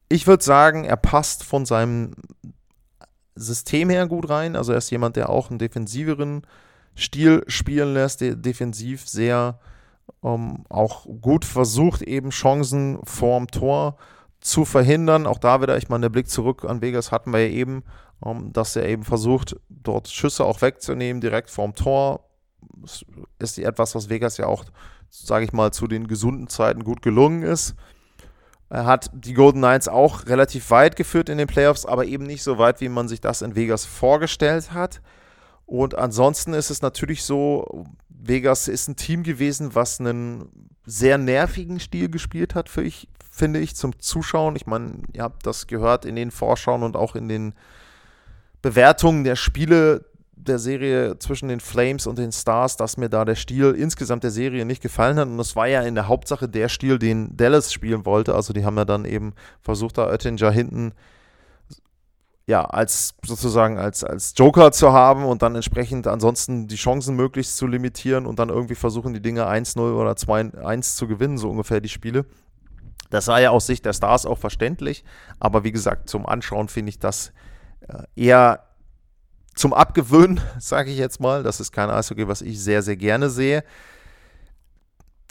[0.08, 2.14] ich würde sagen, er passt von seinem
[3.34, 4.56] System her gut rein.
[4.56, 6.42] Also er ist jemand, der auch einen defensiveren
[6.96, 9.60] Stil spielen lässt, der defensiv sehr
[10.24, 13.96] ähm, auch gut versucht, eben Chancen vorm Tor
[14.40, 15.26] zu verhindern.
[15.26, 17.84] Auch da wieder, ich meine, der Blick zurück an Vegas hatten wir ja eben,
[18.24, 22.24] ähm, dass er eben versucht, dort Schüsse auch wegzunehmen, direkt vorm Tor.
[22.82, 23.04] Das
[23.38, 24.64] ist etwas, was Vegas ja auch,
[25.10, 27.74] sage ich mal, zu den gesunden Zeiten gut gelungen ist.
[28.70, 32.42] Er hat die Golden Knights auch relativ weit geführt in den Playoffs, aber eben nicht
[32.42, 35.00] so weit, wie man sich das in Vegas vorgestellt hat.
[35.64, 37.86] Und ansonsten ist es natürlich so,
[38.20, 43.60] Vegas ist ein Team gewesen, was einen sehr nervigen Stil gespielt hat, für ich, finde
[43.60, 44.56] ich, zum Zuschauen.
[44.56, 47.54] Ich meine, ihr habt das gehört in den Vorschauen und auch in den
[48.62, 50.04] Bewertungen der Spiele
[50.34, 54.30] der Serie zwischen den Flames und den Stars, dass mir da der Stil insgesamt der
[54.30, 55.28] Serie nicht gefallen hat.
[55.28, 58.34] Und das war ja in der Hauptsache der Stil, den Dallas spielen wollte.
[58.34, 60.92] Also die haben ja dann eben versucht, da Oettinger hinten
[62.48, 67.58] ja, als sozusagen als, als Joker zu haben und dann entsprechend ansonsten die Chancen möglichst
[67.58, 71.82] zu limitieren und dann irgendwie versuchen, die Dinge 1-0 oder 2-1 zu gewinnen, so ungefähr
[71.82, 72.24] die Spiele.
[73.10, 75.04] Das war ja aus Sicht der Stars auch verständlich,
[75.38, 77.32] aber wie gesagt, zum Anschauen finde ich das
[77.86, 78.64] äh, eher
[79.54, 81.42] zum Abgewöhnen, sage ich jetzt mal.
[81.42, 83.62] Das ist kein Eishockey, was ich sehr, sehr gerne sehe.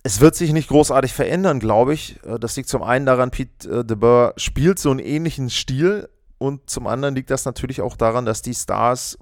[0.03, 2.23] Es wird sich nicht großartig verändern, glaube ich.
[2.25, 6.09] Äh, das liegt zum einen daran, Pete äh, de Boer spielt so einen ähnlichen Stil
[6.37, 9.17] und zum anderen liegt das natürlich auch daran, dass die Stars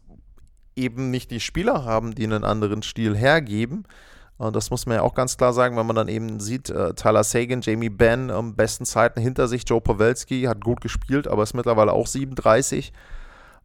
[0.76, 3.84] eben nicht die Spieler haben, die einen anderen Stil hergeben.
[4.38, 6.66] Das muss man ja auch ganz klar sagen, wenn man dann eben sieht,
[6.98, 11.44] Tyler Sagan, Jamie Benn am besten Zeiten hinter sich, Joe Pawelski hat gut gespielt, aber
[11.44, 12.92] ist mittlerweile auch 37.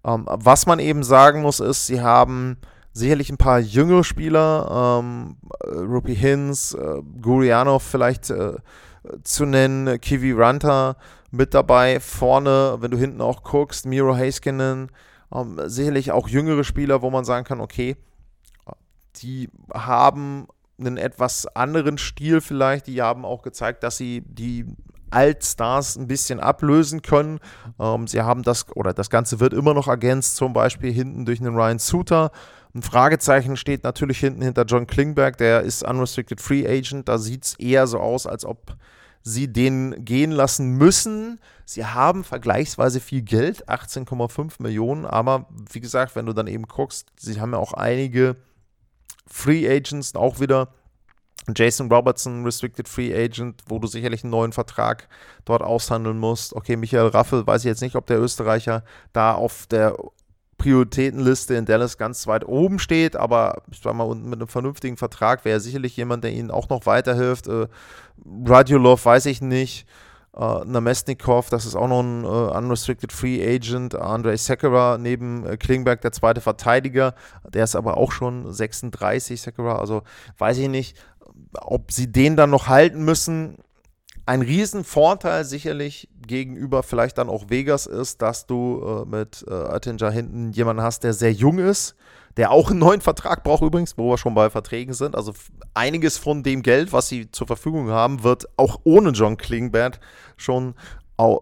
[0.05, 2.57] Ähm, was man eben sagen muss, ist, sie haben
[2.93, 8.55] sicherlich ein paar jüngere Spieler, ähm, Rupi Hins, äh, Gurianov vielleicht äh,
[9.23, 10.97] zu nennen, Kiwi Ranta
[11.31, 12.01] mit dabei.
[12.01, 14.91] Vorne, wenn du hinten auch guckst, Miro Heiskanen,
[15.35, 17.97] ähm, sicherlich auch jüngere Spieler, wo man sagen kann, okay,
[19.17, 20.47] die haben
[20.79, 22.87] einen etwas anderen Stil vielleicht.
[22.87, 24.67] Die haben auch gezeigt, dass sie die
[25.11, 27.41] Altstars ein bisschen ablösen können.
[27.79, 31.41] Ähm, sie haben das, oder das Ganze wird immer noch ergänzt, zum Beispiel hinten durch
[31.41, 32.31] einen Ryan Suter.
[32.75, 37.09] Ein Fragezeichen steht natürlich hinten hinter John Klingberg, der ist Unrestricted Free Agent.
[37.09, 38.77] Da sieht es eher so aus, als ob
[39.23, 41.41] sie den gehen lassen müssen.
[41.65, 47.09] Sie haben vergleichsweise viel Geld, 18,5 Millionen, aber wie gesagt, wenn du dann eben guckst,
[47.17, 48.37] sie haben ja auch einige
[49.27, 50.69] Free Agents, auch wieder
[51.55, 55.09] Jason Robertson, Restricted Free Agent, wo du sicherlich einen neuen Vertrag
[55.45, 56.55] dort aushandeln musst.
[56.55, 59.97] Okay, Michael Raffel, weiß ich jetzt nicht, ob der Österreicher da auf der
[60.61, 65.45] Prioritätenliste in Dallas ganz weit oben steht, aber ich sag mal, mit einem vernünftigen Vertrag
[65.45, 67.49] wäre sicherlich jemand, der ihnen auch noch weiterhilft.
[67.49, 67.67] Äh,
[68.47, 69.87] Radulov weiß ich nicht.
[70.33, 73.97] Uh, Namestnikov, das ist auch noch ein uh, Unrestricted Free Agent.
[73.97, 77.17] Andrei Sekera neben uh, Klingberg, der zweite Verteidiger.
[77.53, 79.81] Der ist aber auch schon 36, Sekera.
[79.81, 80.03] Also
[80.39, 80.97] weiß ich nicht
[81.55, 83.57] ob sie den dann noch halten müssen,
[84.31, 90.13] ein Riesenvorteil sicherlich gegenüber vielleicht dann auch Vegas ist, dass du äh, mit äh, Attinger
[90.13, 91.97] hinten jemanden hast, der sehr jung ist,
[92.37, 95.17] der auch einen neuen Vertrag braucht übrigens, wo wir schon bei Verträgen sind.
[95.17, 95.35] Also
[95.75, 99.99] einiges von dem Geld, was sie zur Verfügung haben, wird auch ohne John Klingberg
[100.37, 100.75] schon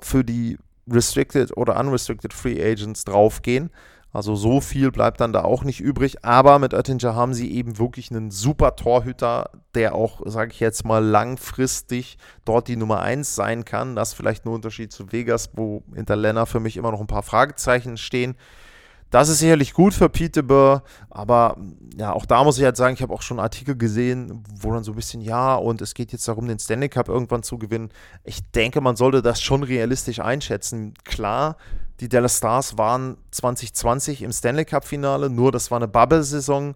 [0.00, 0.56] für die
[0.90, 3.70] Restricted oder Unrestricted Free Agents draufgehen.
[4.12, 6.24] Also so viel bleibt dann da auch nicht übrig.
[6.24, 10.84] Aber mit Oettinger haben sie eben wirklich einen super Torhüter, der auch, sage ich jetzt
[10.84, 13.94] mal, langfristig dort die Nummer 1 sein kann.
[13.94, 17.06] Das ist vielleicht ein Unterschied zu Vegas, wo hinter Lenner für mich immer noch ein
[17.06, 18.34] paar Fragezeichen stehen.
[19.10, 21.56] Das ist sicherlich gut für Peterborough, aber
[21.96, 24.82] ja, auch da muss ich halt sagen, ich habe auch schon Artikel gesehen, wo dann
[24.82, 27.90] so ein bisschen, ja, und es geht jetzt darum, den Stanley Cup irgendwann zu gewinnen.
[28.24, 30.92] Ich denke, man sollte das schon realistisch einschätzen.
[31.04, 31.56] Klar,
[32.00, 36.74] die Dallas Stars waren 2020 im Stanley Cup-Finale, nur das war eine Bubble-Saison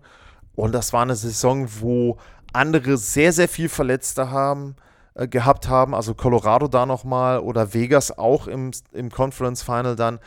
[0.54, 2.18] und das war eine Saison, wo
[2.52, 4.76] andere sehr, sehr viel Verletzte haben
[5.14, 10.18] äh, gehabt haben, also Colorado da nochmal oder Vegas auch im, im Conference Final dann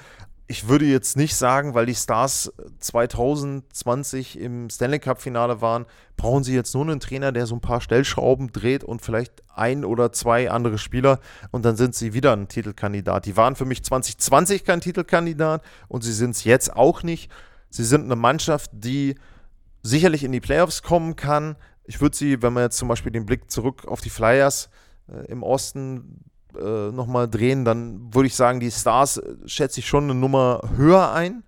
[0.47, 5.85] ich würde jetzt nicht sagen, weil die Stars 2020 im Stanley Cup-Finale waren,
[6.17, 9.83] brauchen sie jetzt nur einen Trainer, der so ein paar Stellschrauben dreht und vielleicht ein
[9.83, 11.19] oder zwei andere Spieler
[11.51, 13.25] und dann sind sie wieder ein Titelkandidat.
[13.25, 17.31] Die waren für mich 2020 kein Titelkandidat und sie sind es jetzt auch nicht.
[17.69, 19.15] Sie sind eine Mannschaft, die
[19.81, 21.55] sicherlich in die Playoffs kommen kann.
[21.87, 24.69] Ich würde sie, wenn man jetzt zum Beispiel den Blick zurück auf die Flyers
[25.07, 26.25] äh, im Osten
[26.57, 30.61] äh, nochmal drehen, dann würde ich sagen, die Stars äh, schätze ich schon eine Nummer
[30.75, 31.43] höher ein,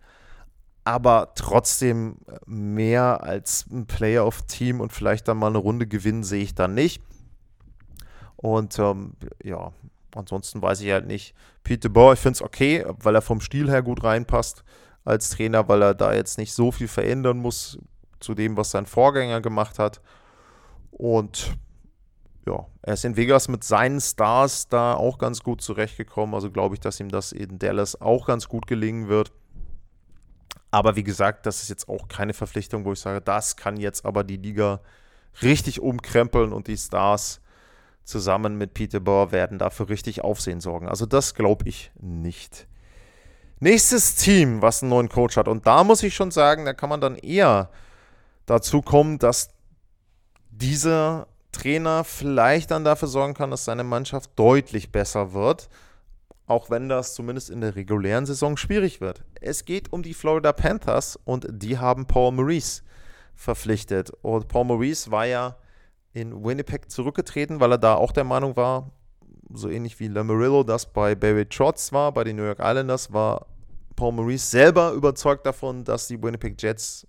[0.84, 6.56] aber trotzdem mehr als ein Playoff-Team und vielleicht dann mal eine Runde gewinnen sehe ich
[6.56, 7.02] dann nicht.
[8.36, 9.72] Und ähm, ja,
[10.16, 11.36] ansonsten weiß ich halt nicht.
[11.64, 14.64] Peter Bohr, ich finde es okay, weil er vom Stil her gut reinpasst
[15.04, 17.80] als Trainer, weil er da jetzt nicht so viel verändern muss
[18.20, 20.02] zu dem, was sein Vorgänger gemacht hat.
[20.92, 21.58] Und
[22.46, 26.34] ja, er ist in Vegas mit seinen Stars da auch ganz gut zurechtgekommen.
[26.34, 29.32] Also glaube ich, dass ihm das in Dallas auch ganz gut gelingen wird.
[30.72, 34.06] Aber wie gesagt, das ist jetzt auch keine Verpflichtung, wo ich sage, das kann jetzt
[34.06, 34.82] aber die Liga
[35.42, 37.42] richtig umkrempeln und die Stars
[38.04, 40.88] zusammen mit Peter Bohr werden dafür richtig Aufsehen sorgen.
[40.88, 42.68] Also das glaube ich nicht.
[43.60, 45.48] Nächstes Team, was einen neuen Coach hat.
[45.48, 47.70] Und da muss ich schon sagen, da kann man dann eher
[48.46, 49.50] dazu kommen, dass
[50.58, 55.70] dieser Trainer vielleicht dann dafür sorgen kann, dass seine Mannschaft deutlich besser wird,
[56.46, 59.24] auch wenn das zumindest in der regulären Saison schwierig wird.
[59.42, 62.84] Es geht um die Florida Panthers und die haben Paul Maurice
[63.36, 64.12] verpflichtet.
[64.22, 65.58] Und Paul Maurice war ja
[66.14, 68.92] in Winnipeg zurückgetreten, weil er da auch der Meinung war,
[69.54, 73.46] so ähnlich wie Lamarillo das bei Barry Trotz war, bei den New York Islanders, war
[73.96, 77.08] Paul Maurice selber überzeugt davon, dass die Winnipeg Jets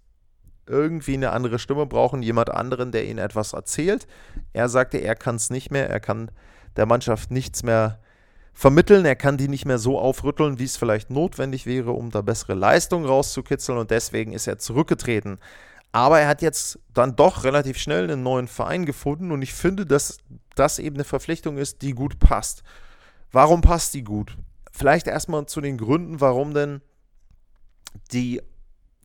[0.68, 4.06] irgendwie eine andere Stimme brauchen, jemand anderen, der ihnen etwas erzählt.
[4.52, 6.30] Er sagte, er kann es nicht mehr, er kann
[6.76, 7.98] der Mannschaft nichts mehr
[8.52, 12.22] vermitteln, er kann die nicht mehr so aufrütteln, wie es vielleicht notwendig wäre, um da
[12.22, 15.38] bessere Leistung rauszukitzeln und deswegen ist er zurückgetreten.
[15.92, 19.86] Aber er hat jetzt dann doch relativ schnell einen neuen Verein gefunden und ich finde,
[19.86, 20.18] dass
[20.54, 22.62] das eben eine Verpflichtung ist, die gut passt.
[23.30, 24.36] Warum passt die gut?
[24.72, 26.82] Vielleicht erstmal zu den Gründen, warum denn
[28.12, 28.42] die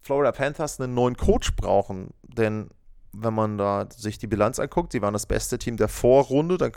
[0.04, 2.13] Florida Panthers einen neuen Coach brauchen.
[2.24, 2.70] Denn
[3.13, 6.70] wenn man da sich die Bilanz anguckt, sie waren das beste Team der Vorrunde, da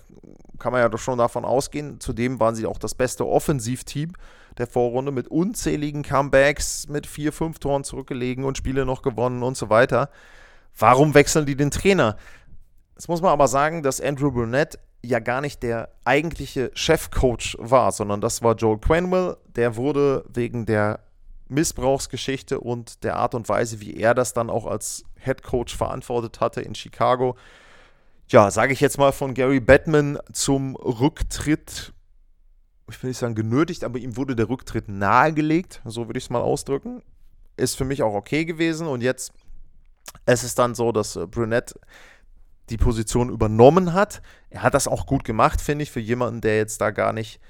[0.59, 1.99] kann man ja doch schon davon ausgehen.
[2.01, 4.13] Zudem waren sie auch das beste Offensivteam
[4.59, 9.57] der Vorrunde mit unzähligen Comebacks, mit vier, fünf Toren zurückgelegen und Spiele noch gewonnen und
[9.57, 10.11] so weiter.
[10.79, 12.17] Warum wechseln die den Trainer?
[12.95, 17.93] Jetzt muss man aber sagen, dass Andrew Burnett ja gar nicht der eigentliche Chefcoach war,
[17.93, 19.37] sondern das war Joel Quenwell.
[19.55, 21.01] Der wurde wegen der
[21.49, 26.41] Missbrauchsgeschichte und der Art und Weise, wie er das dann auch als Head Coach verantwortet
[26.41, 27.37] hatte in Chicago.
[28.29, 31.93] Ja, sage ich jetzt mal von Gary Batman zum Rücktritt,
[32.91, 36.31] ich will nicht sagen genötigt, aber ihm wurde der Rücktritt nahegelegt, so würde ich es
[36.31, 37.03] mal ausdrücken.
[37.57, 39.33] Ist für mich auch okay gewesen und jetzt
[40.27, 41.79] ist es dann so, dass äh, Brunette
[42.71, 44.23] die Position übernommen hat.
[44.51, 47.41] Er hat das auch gut gemacht, finde ich, für jemanden, der jetzt da gar nicht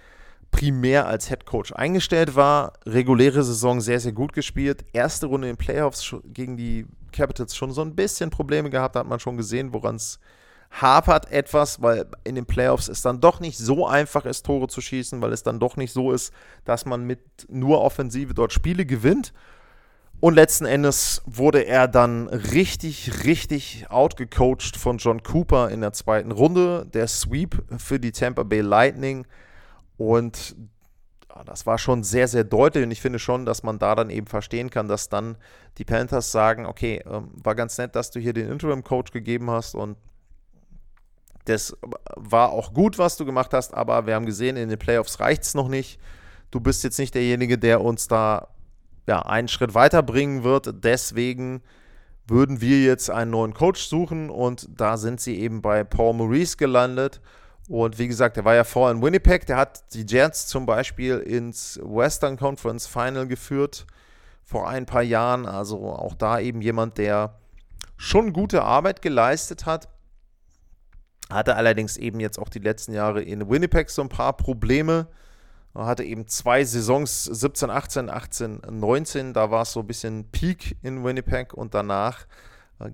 [0.50, 2.72] primär als Head Coach eingestellt war.
[2.86, 4.84] Reguläre Saison sehr, sehr gut gespielt.
[4.92, 9.20] Erste Runde in Playoffs gegen die Capitals schon so ein bisschen Probleme gehabt, hat man
[9.20, 10.18] schon gesehen, woran es
[10.70, 14.80] hapert etwas, weil in den Playoffs es dann doch nicht so einfach ist, Tore zu
[14.80, 16.32] schießen, weil es dann doch nicht so ist,
[16.64, 19.32] dass man mit nur Offensive dort Spiele gewinnt.
[20.18, 26.32] Und letzten Endes wurde er dann richtig, richtig outgecoacht von John Cooper in der zweiten
[26.32, 26.86] Runde.
[26.92, 29.26] Der Sweep für die Tampa Bay Lightning
[29.96, 30.56] und
[31.44, 34.26] das war schon sehr, sehr deutlich und ich finde schon, dass man da dann eben
[34.26, 35.36] verstehen kann, dass dann
[35.76, 39.74] die Panthers sagen, okay, ähm, war ganz nett, dass du hier den Interim-Coach gegeben hast
[39.74, 39.96] und
[41.44, 41.76] das
[42.16, 45.42] war auch gut, was du gemacht hast, aber wir haben gesehen, in den Playoffs reicht
[45.42, 46.00] es noch nicht.
[46.50, 48.48] Du bist jetzt nicht derjenige, der uns da
[49.06, 50.84] ja, einen Schritt weiterbringen wird.
[50.84, 51.62] Deswegen
[52.26, 56.56] würden wir jetzt einen neuen Coach suchen und da sind sie eben bei Paul Maurice
[56.56, 57.20] gelandet.
[57.68, 61.18] Und wie gesagt, der war ja vorher in Winnipeg, der hat die Jets zum Beispiel
[61.18, 63.86] ins Western Conference Final geführt
[64.44, 65.46] vor ein paar Jahren.
[65.46, 67.38] Also auch da eben jemand, der
[67.96, 69.88] schon gute Arbeit geleistet hat.
[71.28, 75.08] Hatte allerdings eben jetzt auch die letzten Jahre in Winnipeg so ein paar Probleme.
[75.74, 79.34] Er hatte eben zwei Saisons, 17, 18, 18, 19.
[79.34, 82.26] Da war es so ein bisschen Peak in Winnipeg und danach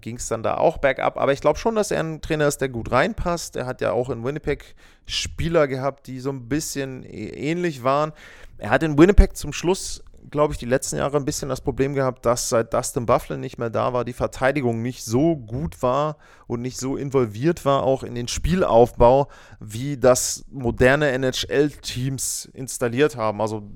[0.01, 1.19] ging es dann da auch bergab.
[1.19, 3.57] Aber ich glaube schon, dass er ein Trainer ist, der gut reinpasst.
[3.57, 4.75] Er hat ja auch in Winnipeg
[5.07, 8.13] Spieler gehabt, die so ein bisschen ähnlich waren.
[8.59, 11.95] Er hat in Winnipeg zum Schluss glaube ich, die letzten Jahre ein bisschen das Problem
[11.95, 16.17] gehabt, dass seit Dustin Bufflin nicht mehr da war, die Verteidigung nicht so gut war
[16.47, 19.29] und nicht so involviert war, auch in den Spielaufbau,
[19.61, 23.41] wie das moderne NHL-Teams installiert haben.
[23.41, 23.71] Also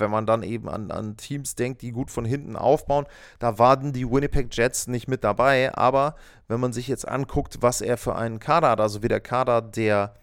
[0.00, 3.06] wenn man dann eben an, an Teams denkt, die gut von hinten aufbauen,
[3.38, 5.74] da waren die Winnipeg Jets nicht mit dabei.
[5.74, 6.16] Aber
[6.48, 9.62] wenn man sich jetzt anguckt, was er für einen Kader hat, also wie der Kader
[9.62, 10.14] der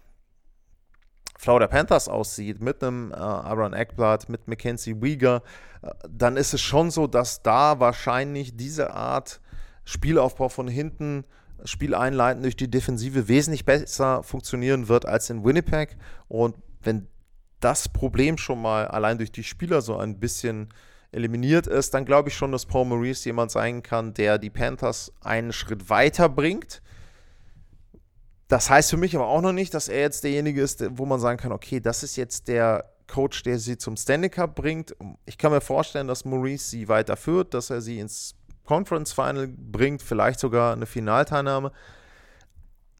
[1.37, 5.43] Florida Panthers aussieht, mit einem äh, Aaron Eckblatt, mit Mackenzie Wieger,
[5.83, 9.39] äh, dann ist es schon so, dass da wahrscheinlich diese Art
[9.85, 11.23] Spielaufbau von hinten,
[11.63, 15.97] Spiel einleiten durch die Defensive wesentlich besser funktionieren wird als in Winnipeg.
[16.27, 17.07] Und wenn
[17.59, 20.69] das Problem schon mal allein durch die Spieler so ein bisschen
[21.11, 25.11] eliminiert ist, dann glaube ich schon, dass Paul Maurice jemand sein kann, der die Panthers
[25.21, 26.81] einen Schritt weiter bringt
[28.47, 31.19] das heißt für mich aber auch noch nicht, dass er jetzt derjenige ist, wo man
[31.19, 34.95] sagen kann, okay, das ist jetzt der Coach, der sie zum Stanley Cup bringt.
[35.25, 40.01] Ich kann mir vorstellen, dass Maurice sie weiterführt, dass er sie ins Conference Final bringt,
[40.01, 41.71] vielleicht sogar eine Finalteilnahme.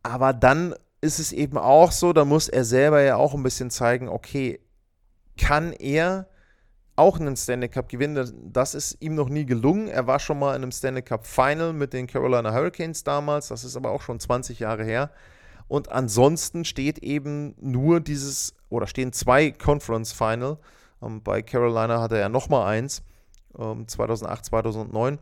[0.04, 3.70] Aber dann ist es eben auch so, da muss er selber ja auch ein bisschen
[3.70, 4.60] zeigen, okay,
[5.38, 6.28] kann er
[6.96, 8.52] auch einen Stanley Cup gewinnen?
[8.52, 9.88] Das ist ihm noch nie gelungen.
[9.88, 13.64] Er war schon mal in einem Stanley Cup Final mit den Carolina Hurricanes damals, das
[13.64, 15.12] ist aber auch schon 20 Jahre her.
[15.68, 20.58] Und ansonsten steht eben nur dieses, oder stehen zwei Conference Final.
[21.02, 23.04] Ähm, bei Carolina hatte er nochmal eins,
[23.58, 25.20] ähm, 2008, 2009.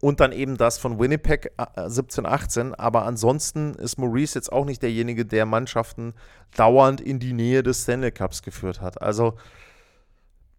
[0.00, 2.74] Und dann eben das von Winnipeg äh, 17, 18.
[2.74, 6.14] Aber ansonsten ist Maurice jetzt auch nicht derjenige, der Mannschaften
[6.56, 9.02] dauernd in die Nähe des Stanley Cups geführt hat.
[9.02, 9.34] Also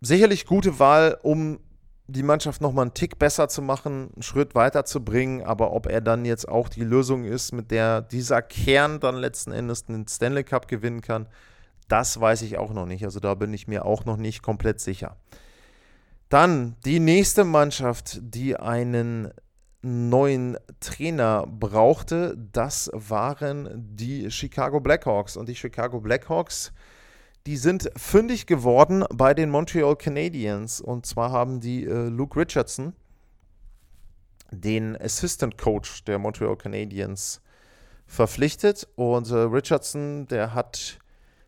[0.01, 1.59] sicherlich gute Wahl, um
[2.07, 5.85] die Mannschaft nochmal einen Tick besser zu machen, einen Schritt weiter zu bringen, aber ob
[5.85, 10.07] er dann jetzt auch die Lösung ist, mit der dieser Kern dann letzten Endes den
[10.07, 11.27] Stanley Cup gewinnen kann,
[11.87, 13.03] das weiß ich auch noch nicht.
[13.03, 15.17] Also da bin ich mir auch noch nicht komplett sicher.
[16.29, 19.31] Dann die nächste Mannschaft, die einen
[19.81, 25.37] neuen Trainer brauchte, das waren die Chicago Blackhawks.
[25.37, 26.71] Und die Chicago Blackhawks
[27.45, 30.81] die sind fündig geworden bei den Montreal Canadiens.
[30.81, 32.93] Und zwar haben die äh, Luke Richardson,
[34.51, 37.41] den Assistant Coach der Montreal Canadiens,
[38.05, 38.87] verpflichtet.
[38.95, 40.99] Und äh, Richardson, der hat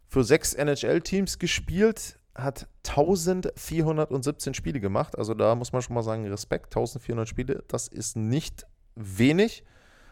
[0.07, 5.17] für sechs NHL-Teams gespielt, hat 1417 Spiele gemacht.
[5.17, 8.65] Also da muss man schon mal sagen, Respekt, 1400 Spiele, das ist nicht
[8.95, 9.63] wenig.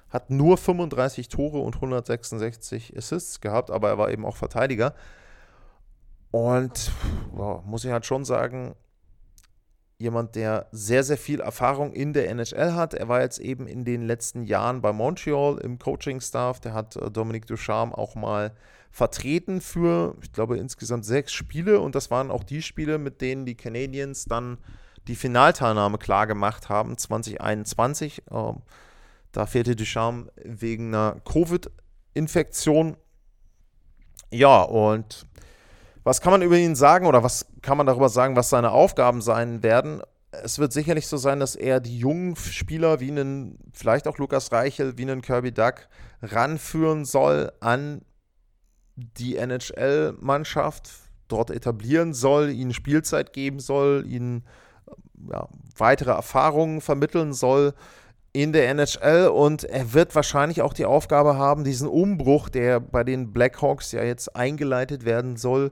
[0.09, 4.95] Hat nur 35 Tore und 166 Assists gehabt, aber er war eben auch Verteidiger.
[6.31, 6.91] Und
[7.31, 8.75] wow, muss ich halt schon sagen,
[9.99, 12.93] jemand, der sehr, sehr viel Erfahrung in der NHL hat.
[12.93, 16.59] Er war jetzt eben in den letzten Jahren bei Montreal im Coaching-Staff.
[16.61, 18.53] Der hat äh, Dominique Ducharme auch mal
[18.91, 21.79] vertreten für, ich glaube, insgesamt sechs Spiele.
[21.79, 24.57] Und das waren auch die Spiele, mit denen die Canadiens dann
[25.07, 28.23] die Finalteilnahme klar gemacht haben, 2021.
[28.31, 28.61] Ähm,
[29.31, 32.97] da fehlte Ducharme wegen einer Covid-Infektion.
[34.31, 35.25] Ja, und
[36.03, 39.21] was kann man über ihn sagen oder was kann man darüber sagen, was seine Aufgaben
[39.21, 40.01] sein werden?
[40.31, 44.51] Es wird sicherlich so sein, dass er die jungen Spieler wie einen, vielleicht auch Lukas
[44.51, 45.87] Reichel, wie einen Kirby Duck
[46.21, 48.01] ranführen soll an
[49.17, 50.89] die NHL-Mannschaft,
[51.27, 54.43] dort etablieren soll, ihnen Spielzeit geben soll, ihnen
[55.29, 57.73] ja, weitere Erfahrungen vermitteln soll
[58.31, 63.03] in der NHL und er wird wahrscheinlich auch die Aufgabe haben, diesen Umbruch, der bei
[63.03, 65.71] den Blackhawks ja jetzt eingeleitet werden soll,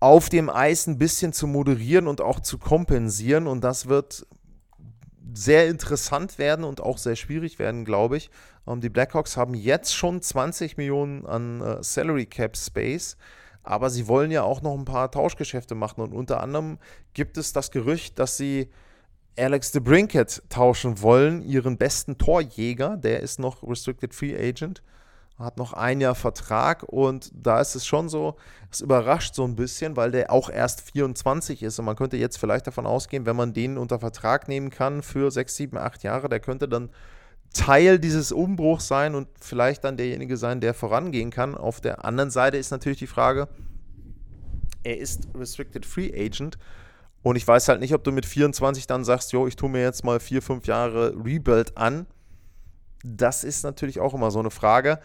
[0.00, 3.46] auf dem Eis ein bisschen zu moderieren und auch zu kompensieren.
[3.46, 4.26] Und das wird
[5.32, 8.30] sehr interessant werden und auch sehr schwierig werden, glaube ich.
[8.66, 13.16] Ähm, die Blackhawks haben jetzt schon 20 Millionen an äh, Salary Cap Space,
[13.62, 16.00] aber sie wollen ja auch noch ein paar Tauschgeschäfte machen.
[16.00, 16.78] Und unter anderem
[17.12, 18.70] gibt es das Gerücht, dass sie
[19.38, 22.96] Alex de Brinket tauschen wollen, ihren besten Torjäger.
[22.96, 24.82] Der ist noch Restricted Free Agent.
[25.38, 28.36] Hat noch ein Jahr Vertrag und da ist es schon so,
[28.72, 32.38] es überrascht so ein bisschen, weil der auch erst 24 ist und man könnte jetzt
[32.38, 36.28] vielleicht davon ausgehen, wenn man den unter Vertrag nehmen kann für 6, 7, 8 Jahre,
[36.28, 36.90] der könnte dann
[37.54, 41.54] Teil dieses Umbruchs sein und vielleicht dann derjenige sein, der vorangehen kann.
[41.54, 43.48] Auf der anderen Seite ist natürlich die Frage,
[44.82, 46.58] er ist Restricted Free Agent
[47.22, 49.82] und ich weiß halt nicht, ob du mit 24 dann sagst, jo, ich tue mir
[49.82, 52.06] jetzt mal 4, 5 Jahre Rebuild an.
[53.04, 54.98] Das ist natürlich auch immer so eine Frage.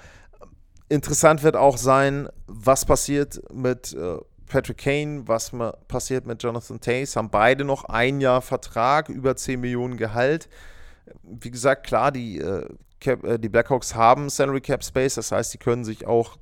[0.89, 4.17] Interessant wird auch sein, was passiert mit äh,
[4.47, 5.51] Patrick Kane, was
[5.87, 7.15] passiert mit Jonathan Tays.
[7.15, 10.49] Haben beide noch ein Jahr Vertrag, über 10 Millionen Gehalt.
[11.23, 12.67] Wie gesagt, klar, die, äh,
[12.99, 16.37] Cap, äh, die Blackhawks haben Salary Cap Space, das heißt, sie können sich auch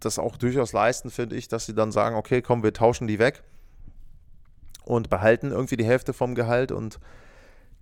[0.00, 3.18] das auch durchaus leisten, finde ich, dass sie dann sagen, okay, komm, wir tauschen die
[3.18, 3.42] weg
[4.84, 6.98] und behalten irgendwie die Hälfte vom Gehalt und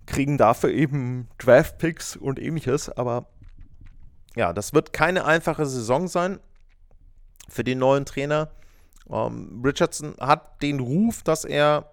[0.05, 2.89] kriegen dafür eben Draft Picks und ähnliches.
[2.89, 3.27] Aber
[4.35, 6.39] ja, das wird keine einfache Saison sein
[7.49, 8.49] für den neuen Trainer.
[9.09, 11.91] Ähm, Richardson hat den Ruf, dass er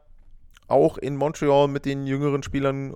[0.69, 2.95] auch in Montreal mit den jüngeren Spielern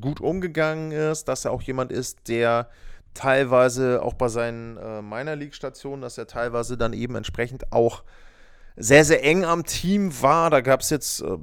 [0.00, 2.68] gut umgegangen ist, dass er auch jemand ist, der
[3.14, 8.04] teilweise auch bei seinen äh, Minor League Stationen, dass er teilweise dann eben entsprechend auch
[8.76, 10.50] sehr, sehr eng am Team war.
[10.50, 11.38] Da gab es jetzt äh,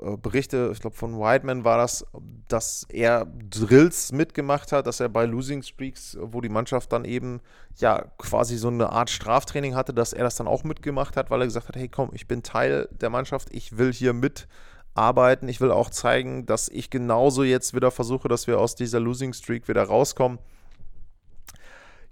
[0.00, 2.04] Berichte, ich glaube von Whiteman war das,
[2.48, 7.40] dass er Drills mitgemacht hat, dass er bei Losing Streaks, wo die Mannschaft dann eben
[7.76, 11.42] ja quasi so eine Art Straftraining hatte, dass er das dann auch mitgemacht hat, weil
[11.42, 15.60] er gesagt hat, hey komm, ich bin Teil der Mannschaft, ich will hier mitarbeiten, ich
[15.60, 19.68] will auch zeigen, dass ich genauso jetzt wieder versuche, dass wir aus dieser Losing Streak
[19.68, 20.38] wieder rauskommen.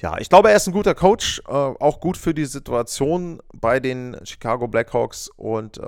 [0.03, 3.79] Ja, ich glaube, er ist ein guter Coach, äh, auch gut für die Situation bei
[3.79, 5.83] den Chicago Blackhawks und äh,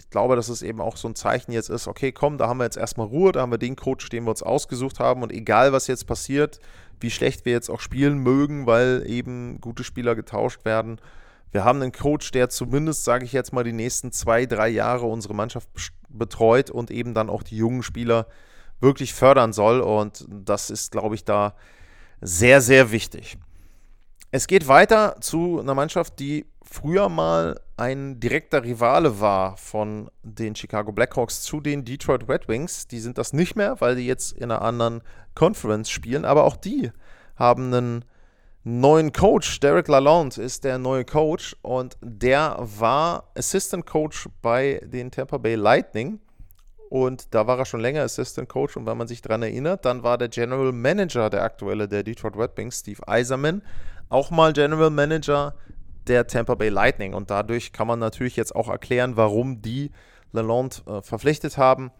[0.00, 2.58] ich glaube, dass es eben auch so ein Zeichen jetzt ist, okay, komm, da haben
[2.58, 5.30] wir jetzt erstmal Ruhe, da haben wir den Coach, den wir uns ausgesucht haben und
[5.30, 6.58] egal, was jetzt passiert,
[7.00, 11.00] wie schlecht wir jetzt auch spielen mögen, weil eben gute Spieler getauscht werden,
[11.52, 15.06] wir haben einen Coach, der zumindest, sage ich jetzt mal, die nächsten zwei, drei Jahre
[15.06, 15.68] unsere Mannschaft
[16.08, 18.26] betreut und eben dann auch die jungen Spieler
[18.80, 21.54] wirklich fördern soll und das ist, glaube ich, da
[22.22, 23.36] sehr, sehr wichtig.
[24.30, 30.54] Es geht weiter zu einer Mannschaft, die früher mal ein direkter Rivale war von den
[30.54, 32.86] Chicago Blackhawks zu den Detroit Red Wings.
[32.86, 35.02] Die sind das nicht mehr, weil die jetzt in einer anderen
[35.34, 36.24] Conference spielen.
[36.24, 36.90] Aber auch die
[37.36, 38.04] haben einen
[38.64, 39.60] neuen Coach.
[39.60, 45.54] Derek Lalonde ist der neue Coach und der war Assistant Coach bei den Tampa Bay
[45.54, 46.20] Lightning.
[46.90, 48.76] Und da war er schon länger Assistant Coach.
[48.76, 52.36] Und wenn man sich daran erinnert, dann war der General Manager, der aktuelle der Detroit
[52.36, 53.62] Red Wings, Steve Eiserman,
[54.08, 55.54] auch mal General Manager
[56.06, 57.14] der Tampa Bay Lightning.
[57.14, 59.90] Und dadurch kann man natürlich jetzt auch erklären, warum die
[60.32, 61.90] Lalonde äh, verpflichtet haben.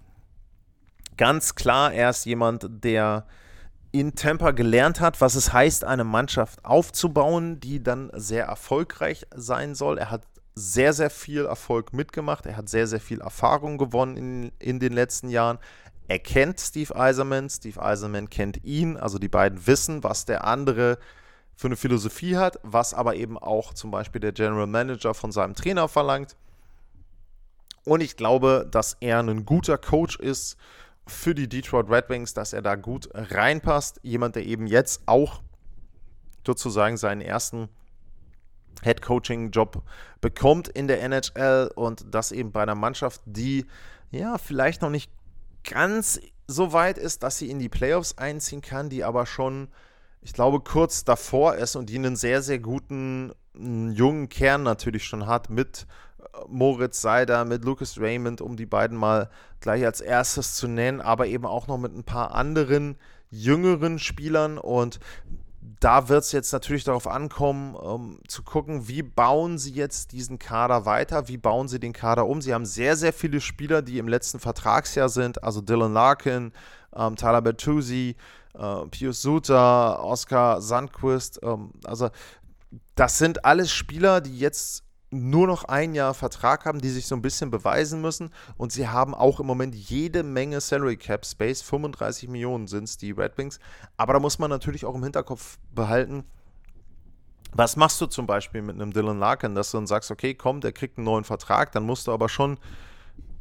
[1.17, 3.27] Ganz klar, er ist jemand, der
[3.93, 9.75] in Tampa gelernt hat, was es heißt, eine Mannschaft aufzubauen, die dann sehr erfolgreich sein
[9.75, 9.99] soll.
[9.99, 10.23] Er hat
[10.55, 12.47] sehr, sehr viel Erfolg mitgemacht.
[12.47, 15.59] Er hat sehr, sehr viel Erfahrung gewonnen in, in den letzten Jahren.
[16.09, 17.49] Er kennt Steve Eiserman.
[17.51, 18.97] Steve Eiserman kennt ihn.
[18.97, 20.99] Also die beiden wissen, was der andere
[21.61, 25.55] für eine Philosophie hat, was aber eben auch zum Beispiel der General Manager von seinem
[25.55, 26.35] Trainer verlangt.
[27.85, 30.57] Und ich glaube, dass er ein guter Coach ist
[31.07, 34.01] für die Detroit Red Wings, dass er da gut reinpasst.
[34.03, 35.43] Jemand, der eben jetzt auch
[36.47, 37.69] sozusagen seinen ersten
[38.83, 39.83] Head Coaching Job
[40.23, 43.67] bekommt in der NHL und das eben bei einer Mannschaft, die
[44.11, 45.13] ja vielleicht noch nicht
[45.69, 49.69] ganz so weit ist, dass sie in die Playoffs einziehen kann, die aber schon
[50.23, 55.27] ich glaube, kurz davor ist und die einen sehr, sehr guten jungen Kern natürlich schon
[55.27, 55.87] hat mit
[56.19, 61.01] äh, Moritz Seider, mit Lucas Raymond, um die beiden mal gleich als erstes zu nennen,
[61.01, 62.97] aber eben auch noch mit ein paar anderen
[63.31, 64.59] jüngeren Spielern.
[64.59, 65.01] Und
[65.81, 70.39] da wird es jetzt natürlich darauf ankommen, um, zu gucken, wie bauen sie jetzt diesen
[70.39, 72.41] Kader weiter, wie bauen sie den Kader um.
[72.41, 76.53] Sie haben sehr, sehr viele Spieler, die im letzten Vertragsjahr sind, also Dylan Larkin,
[76.95, 78.17] ähm, Tyler Bertuzzi,
[78.55, 81.41] äh, Pius Suter, Oscar Sandquist.
[81.43, 82.11] Ähm, also
[82.95, 87.17] das sind alles Spieler, die jetzt nur noch ein Jahr Vertrag haben, die sich so
[87.17, 88.31] ein bisschen beweisen müssen.
[88.57, 91.63] Und sie haben auch im Moment jede Menge Salary Cap Space.
[91.63, 93.59] 35 Millionen sind es, die Red Wings.
[93.97, 96.25] Aber da muss man natürlich auch im Hinterkopf behalten,
[97.53, 100.61] was machst du zum Beispiel mit einem Dylan Larkin, dass du dann sagst, okay, komm,
[100.61, 102.59] der kriegt einen neuen Vertrag, dann musst du aber schon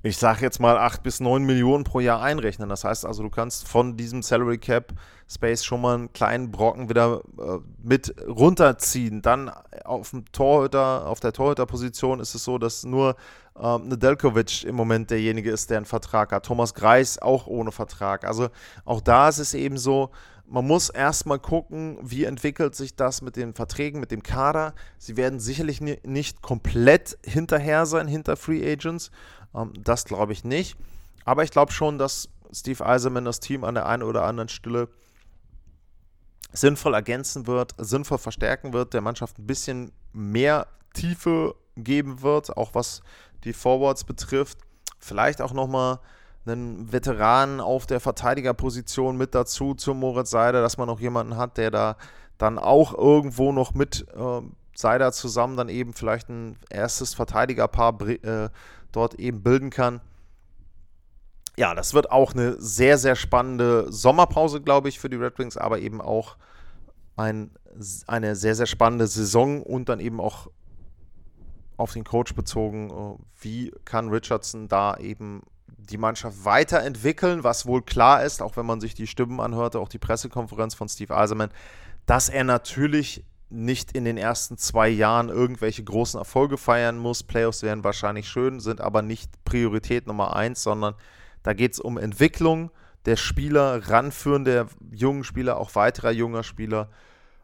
[0.01, 2.69] ich sage jetzt mal 8 bis 9 Millionen pro Jahr einrechnen.
[2.69, 4.93] Das heißt also, du kannst von diesem Salary Cap
[5.27, 9.21] Space schon mal einen kleinen Brocken wieder äh, mit runterziehen.
[9.21, 9.51] Dann
[9.83, 13.15] auf dem Torhüter, auf der Torhüterposition ist es so, dass nur
[13.59, 16.45] ähm, Nedeljkovic im Moment derjenige ist, der einen Vertrag hat.
[16.45, 18.25] Thomas Greis auch ohne Vertrag.
[18.25, 18.49] Also
[18.85, 20.11] auch da ist es eben so,
[20.51, 24.73] Man muss erstmal gucken, wie entwickelt sich das mit den Verträgen, mit dem Kader.
[24.97, 29.11] Sie werden sicherlich nicht komplett hinterher sein, hinter Free Agents.
[29.55, 30.77] Ähm, das glaube ich nicht.
[31.25, 34.89] Aber ich glaube schon, dass Steve Eiserman das Team an der einen oder anderen Stelle
[36.51, 42.73] sinnvoll ergänzen wird, sinnvoll verstärken wird, der Mannschaft ein bisschen mehr Tiefe geben wird, auch
[42.73, 43.01] was
[43.43, 44.57] die Forwards betrifft.
[44.97, 45.99] Vielleicht auch nochmal
[46.45, 51.57] einen Veteranen auf der Verteidigerposition mit dazu zum Moritz Seider, dass man noch jemanden hat,
[51.57, 51.97] der da
[52.37, 54.41] dann auch irgendwo noch mit äh,
[54.75, 58.49] Seider zusammen dann eben vielleicht ein erstes Verteidigerpaar äh,
[58.91, 60.01] dort eben bilden kann.
[61.57, 65.57] Ja, das wird auch eine sehr, sehr spannende Sommerpause, glaube ich, für die Red Wings,
[65.57, 66.37] aber eben auch
[67.17, 67.51] ein,
[68.07, 70.49] eine sehr, sehr spannende Saison und dann eben auch
[71.75, 77.81] auf den Coach bezogen, äh, wie kann Richardson da eben die Mannschaft weiterentwickeln, was wohl
[77.81, 81.49] klar ist, auch wenn man sich die Stimmen anhörte, auch die Pressekonferenz von Steve Eiserman,
[82.05, 87.23] dass er natürlich nicht in den ersten zwei Jahren irgendwelche großen Erfolge feiern muss.
[87.23, 90.95] Playoffs wären wahrscheinlich schön, sind aber nicht Priorität Nummer eins, sondern
[91.43, 92.71] da geht es um Entwicklung
[93.05, 96.89] der Spieler, Ranführen der jungen Spieler, auch weiterer junger Spieler.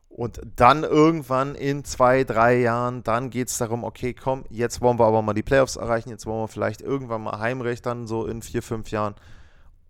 [0.09, 4.99] Und dann irgendwann in zwei, drei Jahren, dann geht es darum, okay, komm, jetzt wollen
[4.99, 8.25] wir aber mal die Playoffs erreichen, jetzt wollen wir vielleicht irgendwann mal Heimrecht dann so
[8.25, 9.15] in vier, fünf Jahren.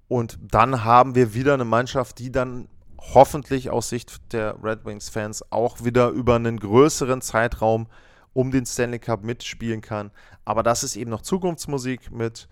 [0.08, 2.68] Und dann haben wir wieder eine Mannschaft, die dann
[3.14, 7.88] hoffentlich aus Sicht der Red Wings-Fans auch wieder über einen größeren Zeitraum
[8.34, 10.12] um den Stanley Cup mitspielen kann.
[10.44, 12.12] Aber das ist eben noch Zukunftsmusik.
[12.12, 12.48] Mit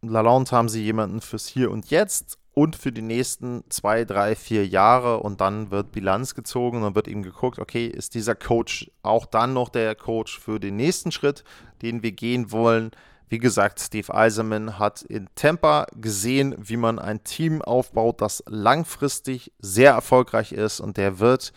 [0.00, 4.66] Lalonde haben sie jemanden fürs Hier und Jetzt und für die nächsten zwei, drei, vier
[4.66, 8.90] Jahre und dann wird Bilanz gezogen und dann wird eben geguckt, okay, ist dieser Coach
[9.02, 11.44] auch dann noch der Coach für den nächsten Schritt,
[11.82, 12.90] den wir gehen wollen?
[13.28, 19.52] Wie gesagt, Steve Eiserman hat in Tampa gesehen, wie man ein Team aufbaut, das langfristig
[19.58, 21.52] sehr erfolgreich ist und der wird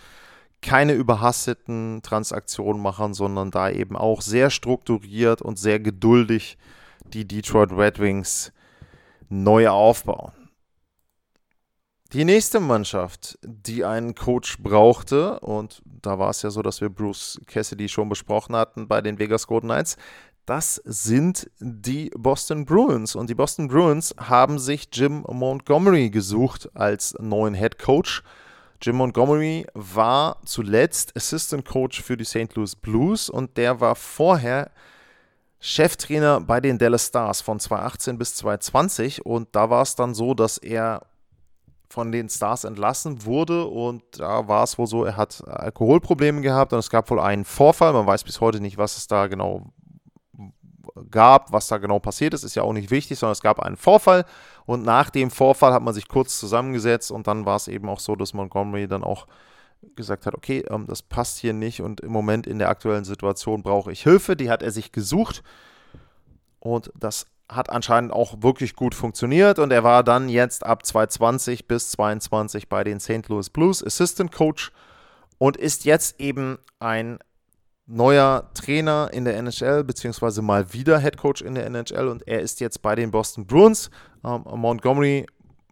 [0.62, 6.58] keine überhasteten Transaktionen machen, sondern da eben auch sehr strukturiert und sehr geduldig
[7.06, 8.52] die Detroit Red Wings
[9.30, 10.34] neu aufbauen.
[12.14, 16.90] Die nächste Mannschaft, die einen Coach brauchte, und da war es ja so, dass wir
[16.90, 19.96] Bruce Cassidy schon besprochen hatten bei den Vegas Golden Knights,
[20.52, 23.16] das sind die Boston Bruins.
[23.16, 28.22] Und die Boston Bruins haben sich Jim Montgomery gesucht als neuen Head Coach.
[28.82, 32.54] Jim Montgomery war zuletzt Assistant Coach für die St.
[32.56, 34.72] Louis Blues und der war vorher
[35.62, 40.34] Cheftrainer bei den Dallas Stars von 2018 bis 2020 und da war es dann so,
[40.34, 41.04] dass er
[41.88, 46.74] von den Stars entlassen wurde und da war es wohl so, er hat Alkoholprobleme gehabt
[46.74, 49.72] und es gab wohl einen Vorfall, man weiß bis heute nicht, was es da genau
[51.10, 53.78] gab, was da genau passiert ist, ist ja auch nicht wichtig, sondern es gab einen
[53.78, 54.26] Vorfall
[54.66, 58.00] und nach dem Vorfall hat man sich kurz zusammengesetzt und dann war es eben auch
[58.00, 59.28] so, dass Montgomery dann auch
[59.96, 63.64] gesagt hat, okay, ähm, das passt hier nicht und im Moment in der aktuellen Situation
[63.64, 65.44] brauche ich Hilfe, die hat er sich gesucht
[66.60, 71.68] und das hat anscheinend auch wirklich gut funktioniert und er war dann jetzt ab 2020
[71.68, 73.28] bis 2022 bei den St.
[73.28, 74.72] Louis Blues Assistant Coach
[75.38, 77.20] und ist jetzt eben ein
[77.92, 82.40] neuer Trainer in der NHL, beziehungsweise mal wieder Head Coach in der NHL und er
[82.40, 83.90] ist jetzt bei den Boston Bruins.
[84.24, 85.26] Ähm, Montgomery,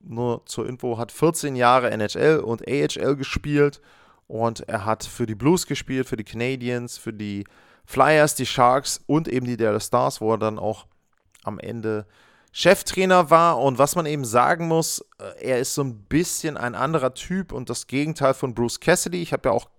[0.04, 3.82] nur zur Info, hat 14 Jahre NHL und AHL gespielt
[4.28, 7.46] und er hat für die Blues gespielt, für die Canadiens, für die
[7.86, 10.86] Flyers, die Sharks und eben die Dallas Stars, wo er dann auch
[11.44, 12.06] am Ende
[12.52, 13.60] Cheftrainer war.
[13.60, 17.52] Und was man eben sagen muss, äh, er ist so ein bisschen ein anderer Typ
[17.52, 19.22] und das Gegenteil von Bruce Cassidy.
[19.22, 19.70] Ich habe ja auch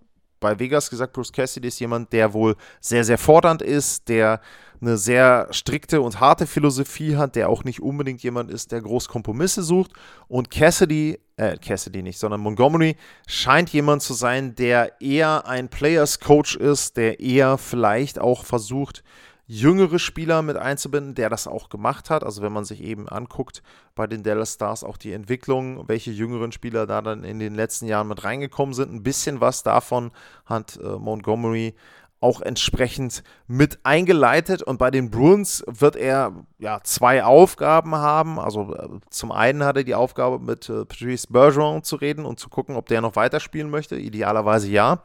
[0.41, 4.41] bei Vegas gesagt, Bruce Cassidy ist jemand, der wohl sehr, sehr fordernd ist, der
[4.81, 9.07] eine sehr strikte und harte Philosophie hat, der auch nicht unbedingt jemand ist, der groß
[9.07, 9.91] Kompromisse sucht.
[10.27, 16.19] Und Cassidy, äh, Cassidy nicht, sondern Montgomery scheint jemand zu sein, der eher ein Players
[16.19, 19.03] Coach ist, der eher vielleicht auch versucht,
[19.51, 22.23] jüngere Spieler mit einzubinden, der das auch gemacht hat.
[22.23, 23.61] Also wenn man sich eben anguckt
[23.95, 27.85] bei den Dallas Stars auch die Entwicklung, welche jüngeren Spieler da dann in den letzten
[27.87, 30.11] Jahren mit reingekommen sind, ein bisschen was davon
[30.45, 31.75] hat äh, Montgomery
[32.21, 34.63] auch entsprechend mit eingeleitet.
[34.63, 38.39] Und bei den Bruins wird er ja zwei Aufgaben haben.
[38.39, 42.39] Also äh, zum einen hat er die Aufgabe, mit äh, Patrice Bergeron zu reden und
[42.39, 43.97] zu gucken, ob der noch weiterspielen möchte.
[43.97, 45.03] Idealerweise ja.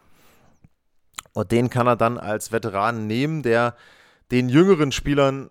[1.32, 3.74] Und den kann er dann als Veteran nehmen, der
[4.30, 5.50] den jüngeren Spielern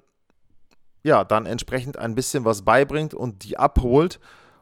[1.03, 4.19] ja dann entsprechend ein bisschen was beibringt und die abholt.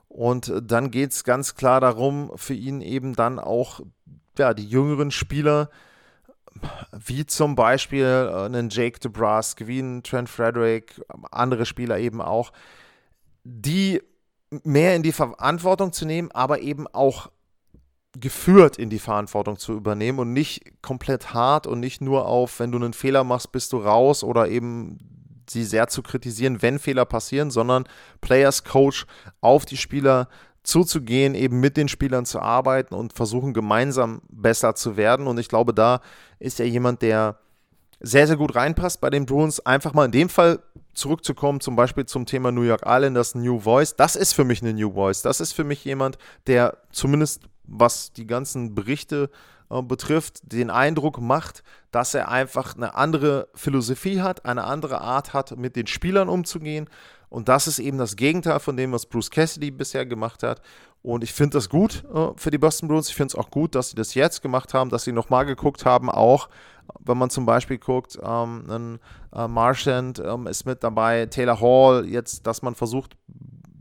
[0.07, 3.81] Und dann geht es ganz klar darum, für ihn eben dann auch
[4.37, 5.69] ja, die jüngeren Spieler,
[6.91, 11.01] wie zum Beispiel äh, einen Jake DeBrusque, wie einen Trent Frederick,
[11.31, 12.51] andere Spieler eben auch,
[13.43, 14.01] die
[14.63, 17.31] mehr in die Verantwortung zu nehmen, aber eben auch
[18.19, 22.71] geführt in die Verantwortung zu übernehmen und nicht komplett hart und nicht nur auf, wenn
[22.71, 24.99] du einen Fehler machst, bist du raus oder eben
[25.49, 27.85] sie sehr zu kritisieren, wenn Fehler passieren, sondern
[28.21, 29.05] Players Coach
[29.41, 30.29] auf die Spieler
[30.63, 35.27] zuzugehen, eben mit den Spielern zu arbeiten und versuchen gemeinsam besser zu werden.
[35.27, 35.99] Und ich glaube, da
[36.39, 37.39] ist er jemand, der
[37.99, 39.59] sehr, sehr gut reinpasst bei den Bruins.
[39.59, 40.59] Einfach mal in dem Fall
[40.93, 43.95] zurückzukommen, zum Beispiel zum Thema New York Islanders New Voice.
[43.95, 45.21] Das ist für mich eine New Voice.
[45.21, 49.29] Das ist für mich jemand, der zumindest was die ganzen Berichte
[49.69, 55.33] äh, betrifft, den Eindruck macht, dass er einfach eine andere Philosophie hat, eine andere Art
[55.33, 56.89] hat, mit den Spielern umzugehen.
[57.29, 60.61] Und das ist eben das Gegenteil von dem, was Bruce Cassidy bisher gemacht hat.
[61.01, 63.09] Und ich finde das gut äh, für die Boston Bruins.
[63.09, 65.85] Ich finde es auch gut, dass sie das jetzt gemacht haben, dass sie nochmal geguckt
[65.85, 66.49] haben, auch
[66.99, 68.99] wenn man zum Beispiel guckt, ähm, ein
[69.33, 73.15] äh, Marchand ähm, ist mit dabei, Taylor Hall, jetzt, dass man versucht,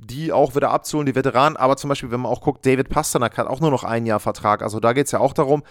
[0.07, 1.57] die auch wieder abzuholen, die Veteranen.
[1.57, 4.20] Aber zum Beispiel, wenn man auch guckt, David Pasternak hat auch nur noch ein Jahr
[4.20, 4.62] Vertrag.
[4.62, 5.62] Also da geht es ja auch darum,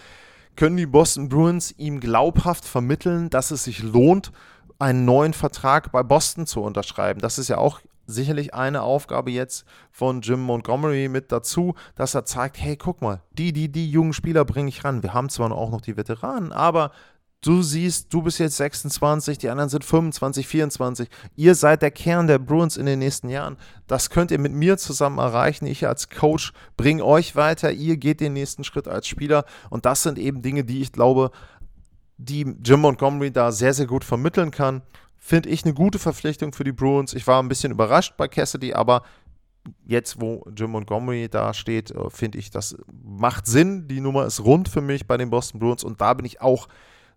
[0.56, 4.32] können die Boston Bruins ihm glaubhaft vermitteln, dass es sich lohnt,
[4.78, 7.20] einen neuen Vertrag bei Boston zu unterschreiben.
[7.20, 12.24] Das ist ja auch sicherlich eine Aufgabe jetzt von Jim Montgomery mit dazu, dass er
[12.24, 15.02] zeigt, hey, guck mal, die, die, die jungen Spieler bringe ich ran.
[15.02, 16.90] Wir haben zwar auch noch die Veteranen, aber
[17.42, 21.08] Du siehst, du bist jetzt 26, die anderen sind 25, 24.
[21.34, 23.56] Ihr seid der Kern der Bruins in den nächsten Jahren.
[23.88, 25.66] Das könnt ihr mit mir zusammen erreichen.
[25.66, 27.72] Ich als Coach bringe euch weiter.
[27.72, 29.44] Ihr geht den nächsten Schritt als Spieler.
[29.70, 31.32] Und das sind eben Dinge, die ich glaube,
[32.16, 34.82] die Jim Montgomery da sehr, sehr gut vermitteln kann.
[35.18, 37.12] Finde ich eine gute Verpflichtung für die Bruins.
[37.12, 39.02] Ich war ein bisschen überrascht bei Cassidy, aber
[39.84, 43.88] jetzt, wo Jim Montgomery da steht, äh, finde ich, das macht Sinn.
[43.88, 46.68] Die Nummer ist rund für mich bei den Boston Bruins und da bin ich auch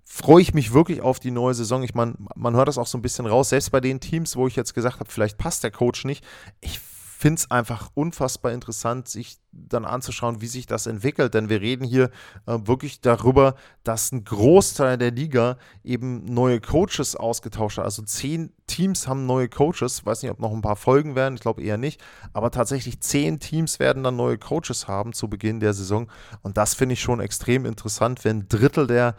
[0.06, 1.84] freue ich mich wirklich auf die neue Saison.
[1.84, 4.48] Ich meine, man hört das auch so ein bisschen raus, selbst bei den Teams, wo
[4.48, 6.24] ich jetzt gesagt habe, vielleicht passt der Coach nicht.
[6.62, 6.80] Ich
[7.18, 11.34] finde es einfach unfassbar interessant, sich dann anzuschauen, wie sich das entwickelt.
[11.34, 12.12] Denn wir reden hier
[12.46, 17.86] äh, wirklich darüber, dass ein Großteil der Liga eben neue Coaches ausgetauscht hat.
[17.86, 20.00] Also zehn Teams haben neue Coaches.
[20.00, 21.36] Ich weiß nicht, ob noch ein paar Folgen werden.
[21.36, 22.00] Ich glaube eher nicht.
[22.34, 26.12] Aber tatsächlich zehn Teams werden dann neue Coaches haben zu Beginn der Saison.
[26.44, 29.16] Und das finde ich schon extrem interessant, wenn ein Drittel der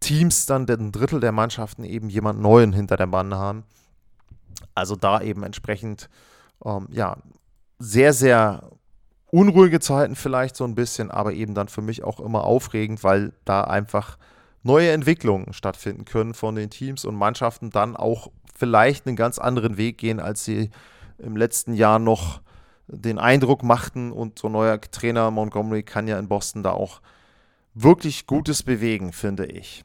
[0.00, 3.64] Teams dann ein Drittel der Mannschaften eben jemand Neuen hinter der Bande haben.
[4.74, 6.08] Also da eben entsprechend,
[6.64, 7.16] ähm, ja,
[7.78, 8.70] sehr, sehr
[9.30, 13.32] unruhige Zeiten vielleicht so ein bisschen, aber eben dann für mich auch immer aufregend, weil
[13.44, 14.16] da einfach
[14.62, 19.76] neue Entwicklungen stattfinden können von den Teams und Mannschaften dann auch vielleicht einen ganz anderen
[19.76, 20.70] Weg gehen, als sie
[21.18, 22.40] im letzten Jahr noch
[22.88, 27.00] den Eindruck machten und so ein neuer Trainer Montgomery kann ja in Boston da auch
[27.74, 29.84] wirklich Gutes bewegen, finde ich.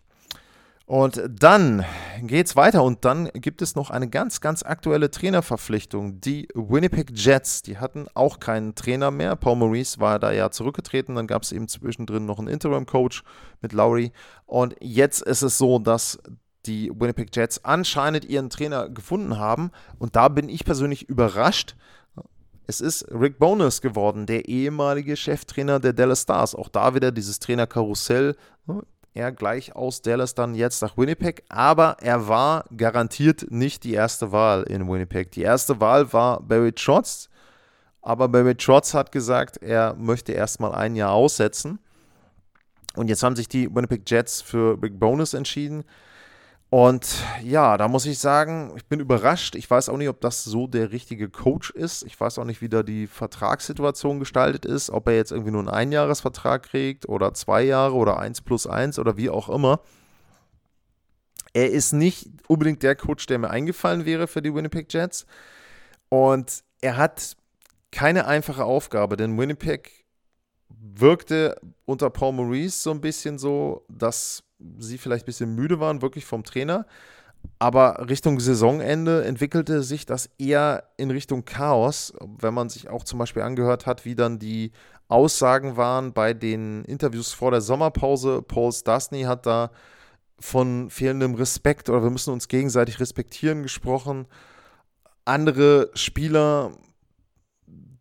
[0.86, 1.86] Und dann
[2.21, 6.19] geht es weiter und dann gibt es noch eine ganz, ganz aktuelle Trainerverpflichtung.
[6.19, 9.36] Die Winnipeg Jets, die hatten auch keinen Trainer mehr.
[9.36, 11.15] Paul Maurice war da ja zurückgetreten.
[11.15, 13.23] Dann gab es eben zwischendrin noch einen Interim-Coach
[13.61, 14.11] mit Lowry.
[14.45, 16.19] Und jetzt ist es so, dass
[16.65, 19.71] die Winnipeg Jets anscheinend ihren Trainer gefunden haben.
[19.97, 21.75] Und da bin ich persönlich überrascht.
[22.67, 26.53] Es ist Rick Bonus geworden, der ehemalige Cheftrainer der Dallas Stars.
[26.53, 28.36] Auch da wieder dieses Trainerkarussell
[29.14, 34.32] er gleich aus Dallas dann jetzt nach Winnipeg, aber er war garantiert nicht die erste
[34.32, 35.32] Wahl in Winnipeg.
[35.32, 37.30] Die erste Wahl war Barry Trotz,
[38.01, 41.80] aber Barry Trotz hat gesagt, er möchte erstmal ein Jahr aussetzen.
[42.95, 45.84] Und jetzt haben sich die Winnipeg Jets für Rick Bonus entschieden.
[46.74, 49.55] Und ja, da muss ich sagen, ich bin überrascht.
[49.55, 52.03] Ich weiß auch nicht, ob das so der richtige Coach ist.
[52.03, 55.59] Ich weiß auch nicht, wie da die Vertragssituation gestaltet ist, ob er jetzt irgendwie nur
[55.59, 59.82] einen Einjahresvertrag kriegt oder zwei Jahre oder eins plus eins oder wie auch immer.
[61.51, 65.26] Er ist nicht unbedingt der Coach, der mir eingefallen wäre für die Winnipeg Jets.
[66.07, 67.36] Und er hat
[67.91, 70.05] keine einfache Aufgabe, denn Winnipeg
[70.69, 74.45] wirkte unter Paul Maurice so ein bisschen so, dass
[74.78, 76.86] sie vielleicht ein bisschen müde waren, wirklich vom Trainer.
[77.59, 83.20] Aber Richtung Saisonende entwickelte sich das eher in Richtung Chaos, wenn man sich auch zum
[83.20, 84.72] Beispiel angehört hat, wie dann die
[85.07, 88.41] Aussagen waren bei den Interviews vor der Sommerpause.
[88.41, 89.72] Paul Stastny hat da
[90.39, 94.26] von fehlendem Respekt oder wir müssen uns gegenseitig respektieren gesprochen.
[95.26, 96.72] Andere Spieler,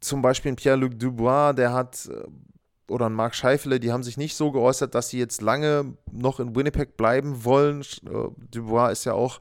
[0.00, 2.24] zum Beispiel Pierre-Luc Dubois, der hat äh,
[2.90, 6.40] oder ein Mark Scheifele, die haben sich nicht so geäußert, dass sie jetzt lange noch
[6.40, 7.80] in Winnipeg bleiben wollen.
[7.80, 9.40] Äh, Dubois ist ja auch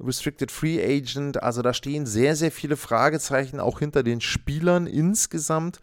[0.00, 1.42] Restricted Free Agent.
[1.42, 5.80] Also da stehen sehr, sehr viele Fragezeichen auch hinter den Spielern insgesamt.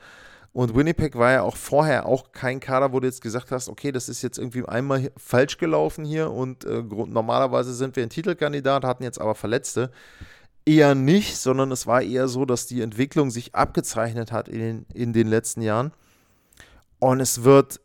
[0.54, 3.92] Und Winnipeg war ja auch vorher auch kein Kader, wo du jetzt gesagt hast, okay,
[3.92, 8.86] das ist jetzt irgendwie einmal falsch gelaufen hier und äh, normalerweise sind wir ein Titelkandidat,
[8.86, 9.92] hatten jetzt aber Verletzte.
[10.66, 15.12] Eher nicht, sondern es war eher so, dass die Entwicklung sich abgezeichnet hat in, in
[15.12, 15.92] den letzten Jahren.
[17.06, 17.80] Und es wird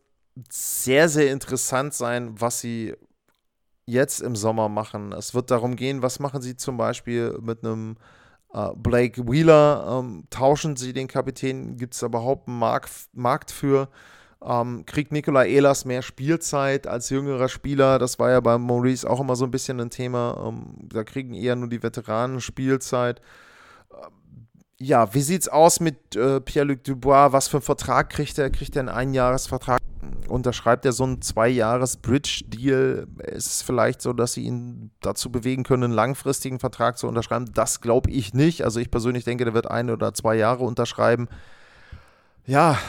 [0.48, 2.94] sehr, sehr interessant sein, was sie
[3.84, 5.12] jetzt im Sommer machen.
[5.12, 7.98] Es wird darum gehen, was machen sie zum Beispiel mit einem
[8.54, 13.90] äh, Blake Wheeler, ähm, tauschen sie den Kapitän, gibt es überhaupt einen Markt, Markt für?
[14.42, 17.98] Ähm, kriegt Nikola Ehlers mehr Spielzeit als jüngerer Spieler?
[17.98, 20.46] Das war ja bei Maurice auch immer so ein bisschen ein Thema.
[20.46, 23.20] Ähm, da kriegen eher nur die Veteranen Spielzeit.
[24.82, 27.32] Ja, wie sieht's aus mit äh, Pierre-Luc Dubois?
[27.32, 28.48] Was für einen Vertrag kriegt er?
[28.48, 29.78] Kriegt er einen Einjahresvertrag?
[30.26, 33.06] Unterschreibt er so einen Zwei-Jahres-Bridge-Deal?
[33.26, 37.50] Ist es vielleicht so, dass sie ihn dazu bewegen können, einen langfristigen Vertrag zu unterschreiben?
[37.52, 38.64] Das glaube ich nicht.
[38.64, 41.28] Also ich persönlich denke, der wird ein oder zwei Jahre unterschreiben.
[42.50, 42.80] Ja,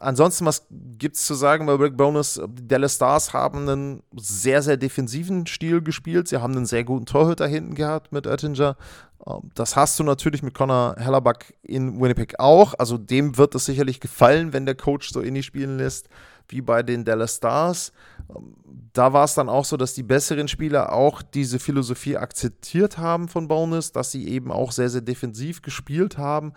[0.00, 0.66] ansonsten, was
[0.98, 2.40] gibt es zu sagen bei Rick Bonus?
[2.48, 6.26] Die Dallas Stars haben einen sehr, sehr defensiven Stil gespielt.
[6.26, 8.76] Sie haben einen sehr guten Torhüter hinten gehabt mit Oettinger.
[9.24, 12.74] Ähm, das hast du natürlich mit Connor Hellerback in Winnipeg auch.
[12.76, 16.08] Also dem wird es sicherlich gefallen, wenn der Coach so in die spielen lässt
[16.48, 17.92] wie bei den Dallas Stars.
[18.28, 18.56] Ähm,
[18.94, 23.28] da war es dann auch so, dass die besseren Spieler auch diese Philosophie akzeptiert haben
[23.28, 26.52] von Bonus, dass sie eben auch sehr, sehr defensiv gespielt haben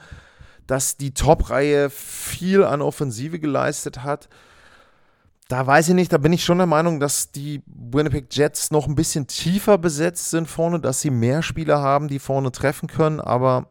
[0.67, 4.29] dass die Top-Reihe viel an Offensive geleistet hat.
[5.47, 8.85] Da weiß ich nicht, da bin ich schon der Meinung, dass die Winnipeg Jets noch
[8.87, 13.21] ein bisschen tiefer besetzt sind vorne, dass sie mehr Spieler haben, die vorne treffen können,
[13.21, 13.69] aber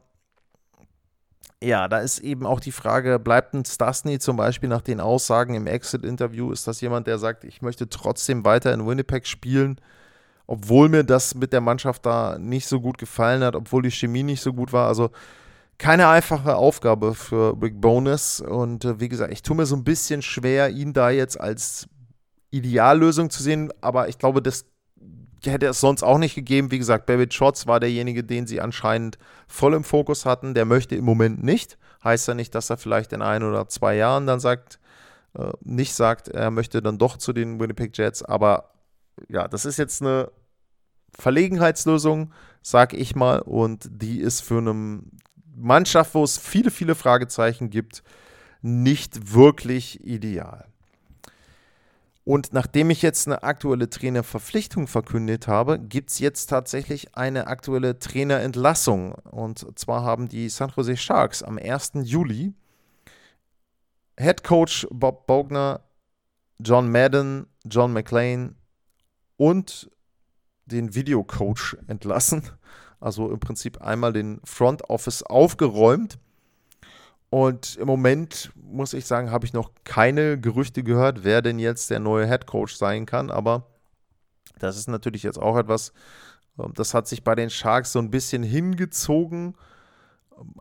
[1.62, 5.54] ja, da ist eben auch die Frage, bleibt ein Stasny zum Beispiel nach den Aussagen
[5.54, 9.80] im Exit-Interview, ist das jemand, der sagt, ich möchte trotzdem weiter in Winnipeg spielen,
[10.46, 14.22] obwohl mir das mit der Mannschaft da nicht so gut gefallen hat, obwohl die Chemie
[14.22, 14.86] nicht so gut war.
[14.86, 15.10] Also
[15.78, 18.40] keine einfache Aufgabe für Rick Bonus.
[18.40, 21.88] Und äh, wie gesagt, ich tue mir so ein bisschen schwer, ihn da jetzt als
[22.50, 23.72] Ideallösung zu sehen.
[23.80, 24.66] Aber ich glaube, das
[25.44, 26.70] hätte es sonst auch nicht gegeben.
[26.70, 30.54] Wie gesagt, David Schotz war derjenige, den sie anscheinend voll im Fokus hatten.
[30.54, 31.78] Der möchte im Moment nicht.
[32.02, 34.78] Heißt ja nicht, dass er vielleicht in ein oder zwei Jahren dann sagt,
[35.34, 38.22] äh, nicht sagt, er möchte dann doch zu den Winnipeg Jets.
[38.22, 38.70] Aber
[39.28, 40.30] ja, das ist jetzt eine
[41.18, 45.18] Verlegenheitslösung, sag ich mal, und die ist für einen
[45.56, 48.02] Mannschaft, wo es viele, viele Fragezeichen gibt,
[48.62, 50.66] nicht wirklich ideal.
[52.24, 58.00] Und nachdem ich jetzt eine aktuelle Trainerverpflichtung verkündet habe, gibt es jetzt tatsächlich eine aktuelle
[58.00, 59.12] Trainerentlassung.
[59.12, 61.92] Und zwar haben die San Jose Sharks am 1.
[62.02, 62.52] Juli
[64.18, 65.82] Head Coach Bob Bogner,
[66.58, 68.56] John Madden, John McLean
[69.36, 69.90] und
[70.64, 72.42] den Videocoach entlassen.
[73.00, 76.18] Also im Prinzip einmal den Front Office aufgeräumt.
[77.28, 81.90] Und im Moment, muss ich sagen, habe ich noch keine Gerüchte gehört, wer denn jetzt
[81.90, 83.30] der neue Head Coach sein kann.
[83.30, 83.66] Aber
[84.58, 85.92] das ist natürlich jetzt auch etwas,
[86.58, 89.54] ähm, das hat sich bei den Sharks so ein bisschen hingezogen,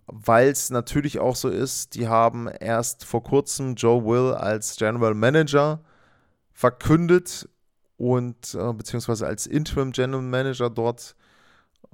[0.08, 5.14] weil es natürlich auch so ist, die haben erst vor kurzem Joe Will als General
[5.14, 5.82] Manager
[6.54, 7.50] verkündet
[7.98, 11.16] und äh, beziehungsweise als Interim General Manager dort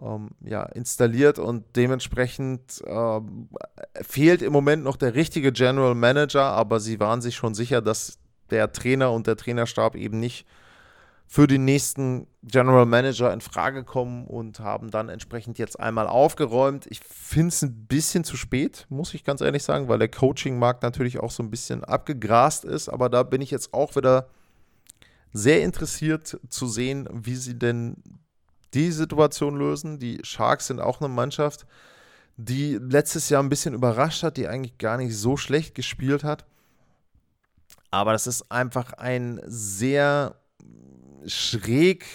[0.01, 3.21] ähm, ja, installiert und dementsprechend äh,
[4.01, 8.19] fehlt im Moment noch der richtige General Manager, aber sie waren sich schon sicher, dass
[8.49, 10.45] der Trainer und der Trainerstab eben nicht
[11.31, 16.87] für den nächsten General Manager in Frage kommen und haben dann entsprechend jetzt einmal aufgeräumt.
[16.89, 20.83] Ich finde es ein bisschen zu spät, muss ich ganz ehrlich sagen, weil der Coaching-Markt
[20.83, 24.27] natürlich auch so ein bisschen abgegrast ist, aber da bin ich jetzt auch wieder
[25.31, 27.95] sehr interessiert zu sehen, wie sie denn
[28.73, 29.99] die Situation lösen.
[29.99, 31.65] Die Sharks sind auch eine Mannschaft,
[32.37, 36.45] die letztes Jahr ein bisschen überrascht hat, die eigentlich gar nicht so schlecht gespielt hat.
[37.91, 40.35] Aber das ist einfach ein sehr
[41.25, 42.05] schräg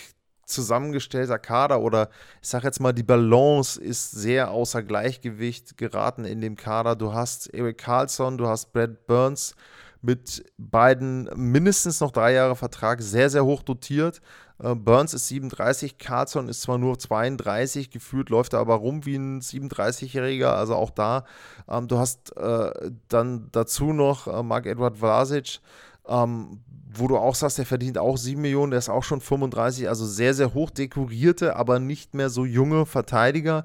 [0.46, 2.08] zusammengestellter Kader oder
[2.40, 6.96] ich sage jetzt mal, die Balance ist sehr außer Gleichgewicht geraten in dem Kader.
[6.96, 9.54] Du hast Eric Carlson, du hast Brad Burns
[10.02, 14.22] mit beiden mindestens noch drei Jahre Vertrag, sehr, sehr hoch dotiert.
[14.62, 19.16] Äh, Burns ist 37, Carlson ist zwar nur 32, gefühlt läuft er aber rum wie
[19.16, 21.24] ein 37-Jähriger, also auch da.
[21.68, 25.60] Ähm, du hast äh, dann dazu noch äh, Mark Edward Vlasic,
[26.08, 26.60] ähm,
[26.94, 30.06] wo du auch sagst, der verdient auch 7 Millionen, der ist auch schon 35, also
[30.06, 33.64] sehr, sehr hoch dekorierte, aber nicht mehr so junge Verteidiger.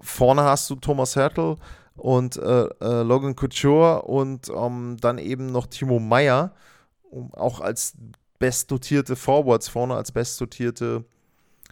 [0.00, 1.56] Vorne hast du Thomas Hertel
[1.96, 6.52] und äh, äh, Logan Couture und ähm, dann eben noch Timo Meyer,
[7.32, 7.94] auch als
[8.40, 11.04] bestdotierte Forwards vorne, als bestdotierte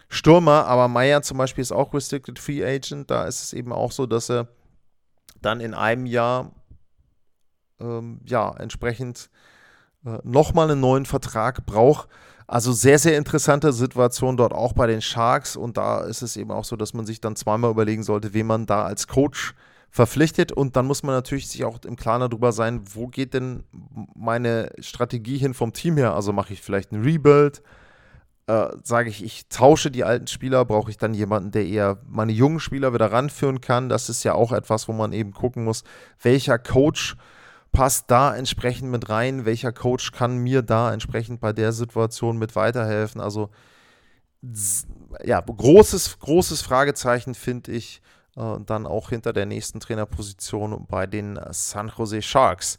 [0.09, 0.67] Stürmer.
[0.67, 3.11] Aber Meyer zum Beispiel ist auch Restricted Free Agent.
[3.11, 4.47] Da ist es eben auch so, dass er
[5.43, 6.53] dann in einem Jahr
[7.81, 9.31] ähm, ja entsprechend
[10.05, 12.09] äh, nochmal einen neuen Vertrag braucht.
[12.47, 15.57] Also sehr, sehr interessante Situation dort auch bei den Sharks.
[15.57, 18.47] Und da ist es eben auch so, dass man sich dann zweimal überlegen sollte, wen
[18.47, 19.55] man da als Coach
[19.91, 23.65] verpflichtet und dann muss man natürlich sich auch im Klaren darüber sein, wo geht denn
[24.15, 26.15] meine Strategie hin vom Team her?
[26.15, 27.63] Also mache ich vielleicht ein Rebuild,
[28.47, 32.33] äh, sage ich, ich tausche die alten Spieler, brauche ich dann jemanden, der eher meine
[32.33, 33.89] jungen Spieler wieder ranführen kann.
[33.89, 35.85] Das ist ja auch etwas, wo man eben gucken muss,
[36.23, 37.17] welcher Coach
[37.73, 42.57] passt da entsprechend mit rein, welcher Coach kann mir da entsprechend bei der Situation mit
[42.57, 43.21] weiterhelfen.
[43.21, 43.51] Also
[45.25, 48.01] ja, großes, großes Fragezeichen finde ich
[48.39, 52.79] äh, dann auch hinter der nächsten Trainerposition bei den San Jose Sharks.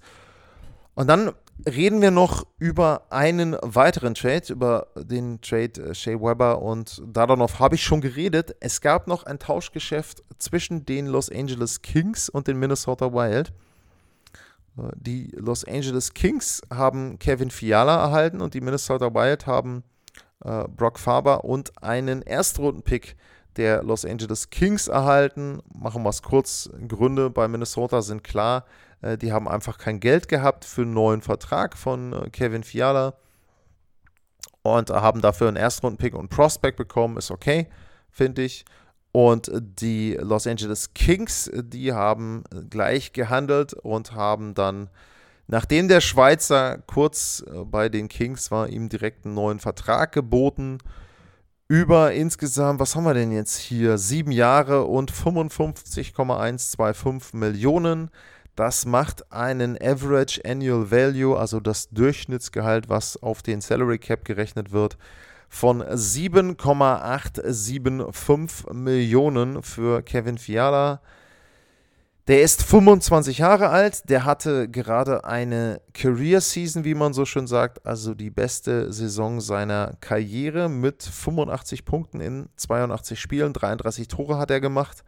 [0.95, 1.34] Und dann
[1.68, 7.60] reden wir noch über einen weiteren Trade, über den Trade äh, Shea Weber und Dadonov
[7.60, 8.55] habe ich schon geredet.
[8.62, 13.51] Es gab noch ein Tauschgeschäft zwischen den Los Angeles Kings und den Minnesota Wild.
[14.78, 19.84] Äh, die Los Angeles Kings haben Kevin Fiala erhalten und die Minnesota Wild haben
[20.41, 23.18] Brock Faber und einen Erstrundenpick
[23.60, 25.62] der Los Angeles Kings erhalten.
[25.74, 26.70] Machen wir es kurz.
[26.88, 28.66] Gründe bei Minnesota sind klar.
[29.01, 33.16] Äh, die haben einfach kein Geld gehabt für einen neuen Vertrag von äh, Kevin Fiala
[34.62, 37.18] und haben dafür einen Erstrundenpick und Prospect bekommen.
[37.18, 37.68] Ist okay,
[38.10, 38.64] finde ich.
[39.12, 44.89] Und die Los Angeles Kings, die haben gleich gehandelt und haben dann,
[45.47, 50.78] nachdem der Schweizer kurz äh, bei den Kings war, ihm direkt einen neuen Vertrag geboten.
[51.72, 53.99] Über insgesamt, was haben wir denn jetzt hier?
[53.99, 58.09] Sieben Jahre und 55,125 Millionen.
[58.55, 64.72] Das macht einen Average Annual Value, also das Durchschnittsgehalt, was auf den Salary Cap gerechnet
[64.72, 64.97] wird,
[65.47, 71.01] von 7,875 Millionen für Kevin Fiala.
[72.30, 77.47] Der ist 25 Jahre alt, der hatte gerade eine Career Season, wie man so schön
[77.47, 84.38] sagt, also die beste Saison seiner Karriere mit 85 Punkten in 82 Spielen, 33 Tore
[84.38, 85.03] hat er gemacht.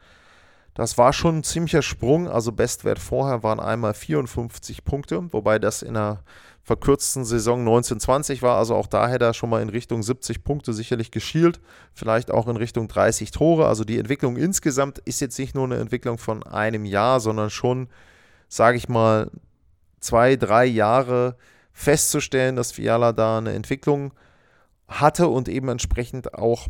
[0.74, 2.28] Das war schon ein ziemlicher Sprung.
[2.28, 6.24] Also Bestwert vorher waren einmal 54 Punkte, wobei das in einer
[6.72, 8.57] verkürzten Saison 1920 war.
[8.57, 11.59] Also auch da hätte er schon mal in Richtung 70 Punkte sicherlich geschielt.
[11.93, 13.67] Vielleicht auch in Richtung 30 Tore.
[13.67, 17.89] Also die Entwicklung insgesamt ist jetzt nicht nur eine Entwicklung von einem Jahr, sondern schon,
[18.47, 19.30] sage ich mal,
[19.99, 21.36] zwei, drei Jahre
[21.74, 24.13] festzustellen, dass Fiala da eine Entwicklung
[24.88, 26.69] hatte und eben entsprechend auch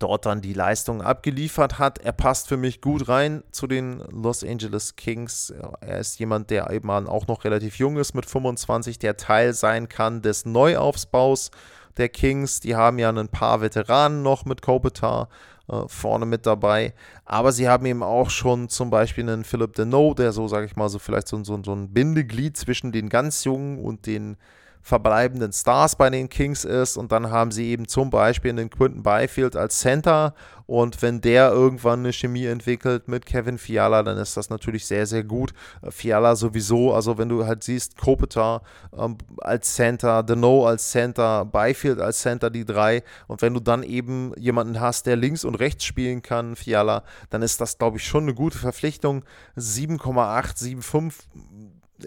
[0.00, 1.98] dort dann die Leistung abgeliefert hat.
[1.98, 5.54] Er passt für mich gut rein zu den Los Angeles Kings.
[5.80, 9.88] Er ist jemand, der eben auch noch relativ jung ist mit 25, der Teil sein
[9.88, 11.50] kann des Neuaufbaus
[11.96, 12.60] der Kings.
[12.60, 15.28] Die haben ja ein paar Veteranen noch mit Kopitar
[15.70, 16.94] äh, vorne mit dabei.
[17.24, 20.76] Aber sie haben eben auch schon zum Beispiel einen Philip Deneau, der so, sage ich
[20.76, 24.36] mal, so vielleicht so, so, so ein Bindeglied zwischen den ganz Jungen und den
[24.82, 26.96] verbleibenden Stars bei den Kings ist.
[26.96, 30.34] Und dann haben sie eben zum Beispiel den Quinton Byfield als Center.
[30.66, 35.04] Und wenn der irgendwann eine Chemie entwickelt mit Kevin Fiala, dann ist das natürlich sehr,
[35.04, 35.52] sehr gut.
[35.82, 38.62] Äh, Fiala sowieso, also wenn du halt siehst, Kopitar
[38.96, 43.02] ähm, als Center, Deneau als Center, Byfield als Center, die drei.
[43.26, 47.42] Und wenn du dann eben jemanden hast, der links und rechts spielen kann, Fiala, dann
[47.42, 49.24] ist das, glaube ich, schon eine gute Verpflichtung.
[49.56, 51.14] 7,8, 7,5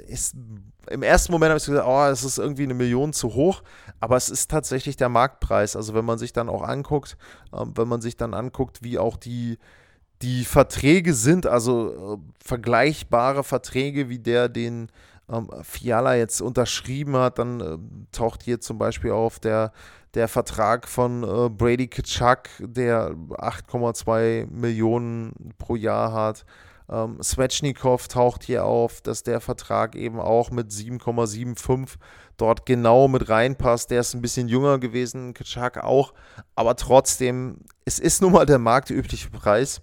[0.07, 0.35] ist
[0.89, 3.63] im ersten Moment habe ich gesagt, oh, es ist irgendwie eine Million zu hoch,
[3.99, 5.75] aber es ist tatsächlich der Marktpreis.
[5.75, 7.17] Also wenn man sich dann auch anguckt,
[7.53, 9.57] ähm, wenn man sich dann anguckt, wie auch die,
[10.21, 14.89] die Verträge sind, also äh, vergleichbare Verträge wie der, den
[15.29, 17.77] ähm, Fiala jetzt unterschrieben hat, dann äh,
[18.11, 19.71] taucht hier zum Beispiel auf der,
[20.13, 26.45] der Vertrag von äh, Brady Kitschak, der 8,2 Millionen pro Jahr hat.
[26.89, 31.95] Ähm, Svechnikov taucht hier auf, dass der Vertrag eben auch mit 7,75
[32.37, 33.91] dort genau mit reinpasst.
[33.91, 36.13] Der ist ein bisschen jünger gewesen, Kaczak auch,
[36.55, 39.81] aber trotzdem, es ist nun mal der marktübliche Preis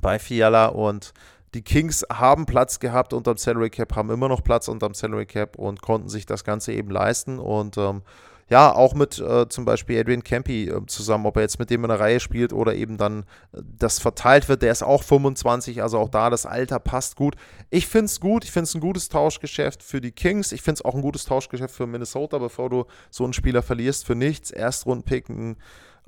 [0.00, 1.12] bei Fiala und
[1.54, 5.56] die Kings haben Platz gehabt unterm Salary Cap, haben immer noch Platz unterm Salary Cap
[5.56, 8.02] und konnten sich das Ganze eben leisten und ähm,
[8.48, 11.82] ja, auch mit äh, zum Beispiel Adrian Campy äh, zusammen, ob er jetzt mit dem
[11.82, 14.62] in der Reihe spielt oder eben dann äh, das verteilt wird.
[14.62, 17.34] Der ist auch 25, also auch da das Alter passt gut.
[17.70, 20.52] Ich finde es gut, ich finde es ein gutes Tauschgeschäft für die Kings.
[20.52, 24.06] Ich finde es auch ein gutes Tauschgeschäft für Minnesota, bevor du so einen Spieler verlierst
[24.06, 24.52] für nichts.
[24.52, 25.56] Erstrundpicken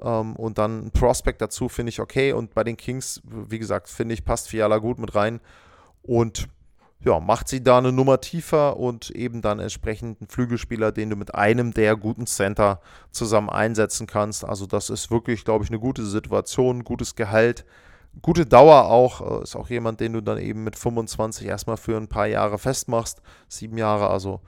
[0.00, 2.32] ähm, und dann ein Prospect dazu finde ich okay.
[2.32, 5.40] Und bei den Kings, wie gesagt, finde ich, passt Fiala gut mit rein.
[6.02, 6.48] Und
[7.00, 11.16] ja, macht sie da eine Nummer tiefer und eben dann entsprechend einen Flügelspieler, den du
[11.16, 12.80] mit einem der guten Center
[13.12, 14.44] zusammen einsetzen kannst.
[14.44, 17.64] Also das ist wirklich, glaube ich, eine gute Situation, gutes Gehalt,
[18.20, 19.40] gute Dauer auch.
[19.40, 22.58] Äh, ist auch jemand, den du dann eben mit 25 erstmal für ein paar Jahre
[22.58, 23.22] festmachst.
[23.48, 24.40] Sieben Jahre, also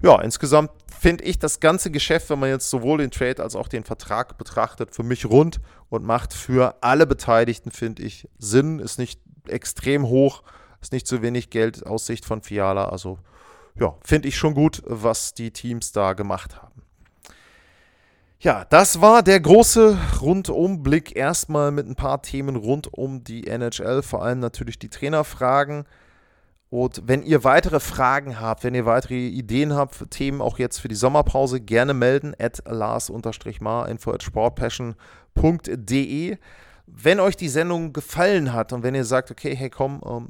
[0.00, 0.70] ja, insgesamt
[1.00, 4.38] finde ich das ganze Geschäft, wenn man jetzt sowohl den Trade als auch den Vertrag
[4.38, 8.78] betrachtet, für mich rund und macht für alle Beteiligten, finde ich, Sinn.
[8.78, 10.44] Ist nicht extrem hoch.
[10.80, 12.88] Ist nicht zu wenig Geld aus Sicht von Fiala.
[12.88, 13.18] Also
[13.78, 16.82] ja, finde ich schon gut, was die Teams da gemacht haben.
[18.40, 21.16] Ja, das war der große Rundumblick.
[21.16, 25.86] Erstmal mit ein paar Themen rund um die NHL, vor allem natürlich die Trainerfragen.
[26.70, 30.78] Und wenn ihr weitere Fragen habt, wenn ihr weitere Ideen habt für Themen, auch jetzt
[30.78, 36.36] für die Sommerpause, gerne melden at lars-mar, info at sportpassion.de.
[36.86, 40.28] Wenn euch die Sendung gefallen hat und wenn ihr sagt, okay, hey komm, ähm,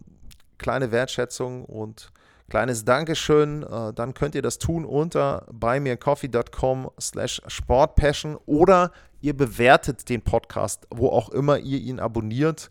[0.58, 2.12] kleine Wertschätzung und
[2.48, 10.08] kleines Dankeschön, äh, dann könnt ihr das tun unter buymeacoffee.com slash sportpassion oder ihr bewertet
[10.08, 12.70] den Podcast, wo auch immer ihr ihn abonniert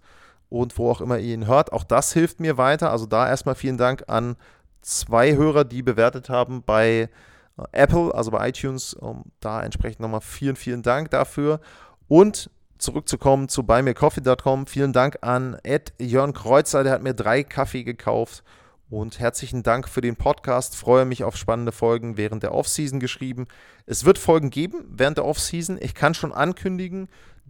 [0.50, 1.72] und wo auch immer ihr ihn hört.
[1.74, 2.92] Auch das hilft mir weiter.
[2.92, 4.36] Also da erstmal vielen Dank an
[4.82, 7.10] zwei Hörer, die bewertet haben bei
[7.58, 8.94] äh, Apple, also bei iTunes.
[8.94, 11.60] Um, da entsprechend nochmal vielen, vielen Dank dafür.
[12.08, 14.68] Und zurückzukommen zu buymeacoffee.com.
[14.68, 18.44] Vielen Dank an Ed Jörn Kreuzer, der hat mir drei Kaffee gekauft.
[18.90, 20.78] Und herzlichen Dank für den Podcast.
[20.78, 23.48] Freue mich auf spannende Folgen während der Offseason geschrieben.
[23.86, 25.78] Es wird Folgen geben während der Offseason.
[25.82, 27.10] Ich kann schon ankündigen,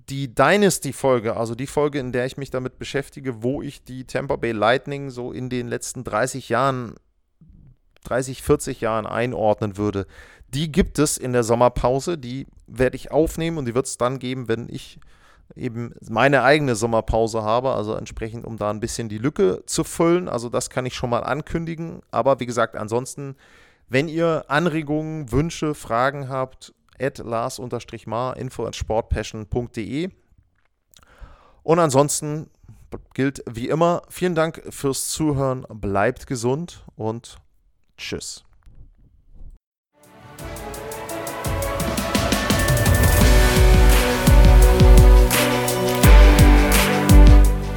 [0.09, 4.37] die Dynasty-Folge, also die Folge, in der ich mich damit beschäftige, wo ich die Tampa
[4.37, 6.95] Bay Lightning so in den letzten 30 Jahren,
[8.05, 10.07] 30, 40 Jahren einordnen würde,
[10.53, 12.17] die gibt es in der Sommerpause.
[12.17, 14.99] Die werde ich aufnehmen und die wird es dann geben, wenn ich
[15.55, 20.29] eben meine eigene Sommerpause habe, also entsprechend, um da ein bisschen die Lücke zu füllen.
[20.29, 22.01] Also das kann ich schon mal ankündigen.
[22.11, 23.35] Aber wie gesagt, ansonsten,
[23.89, 30.09] wenn ihr Anregungen, Wünsche, Fragen habt, at lars-mar, info at sportpassion.de.
[31.63, 32.49] Und ansonsten
[33.13, 37.37] gilt wie immer, vielen Dank fürs Zuhören, bleibt gesund und
[37.97, 38.46] tschüss.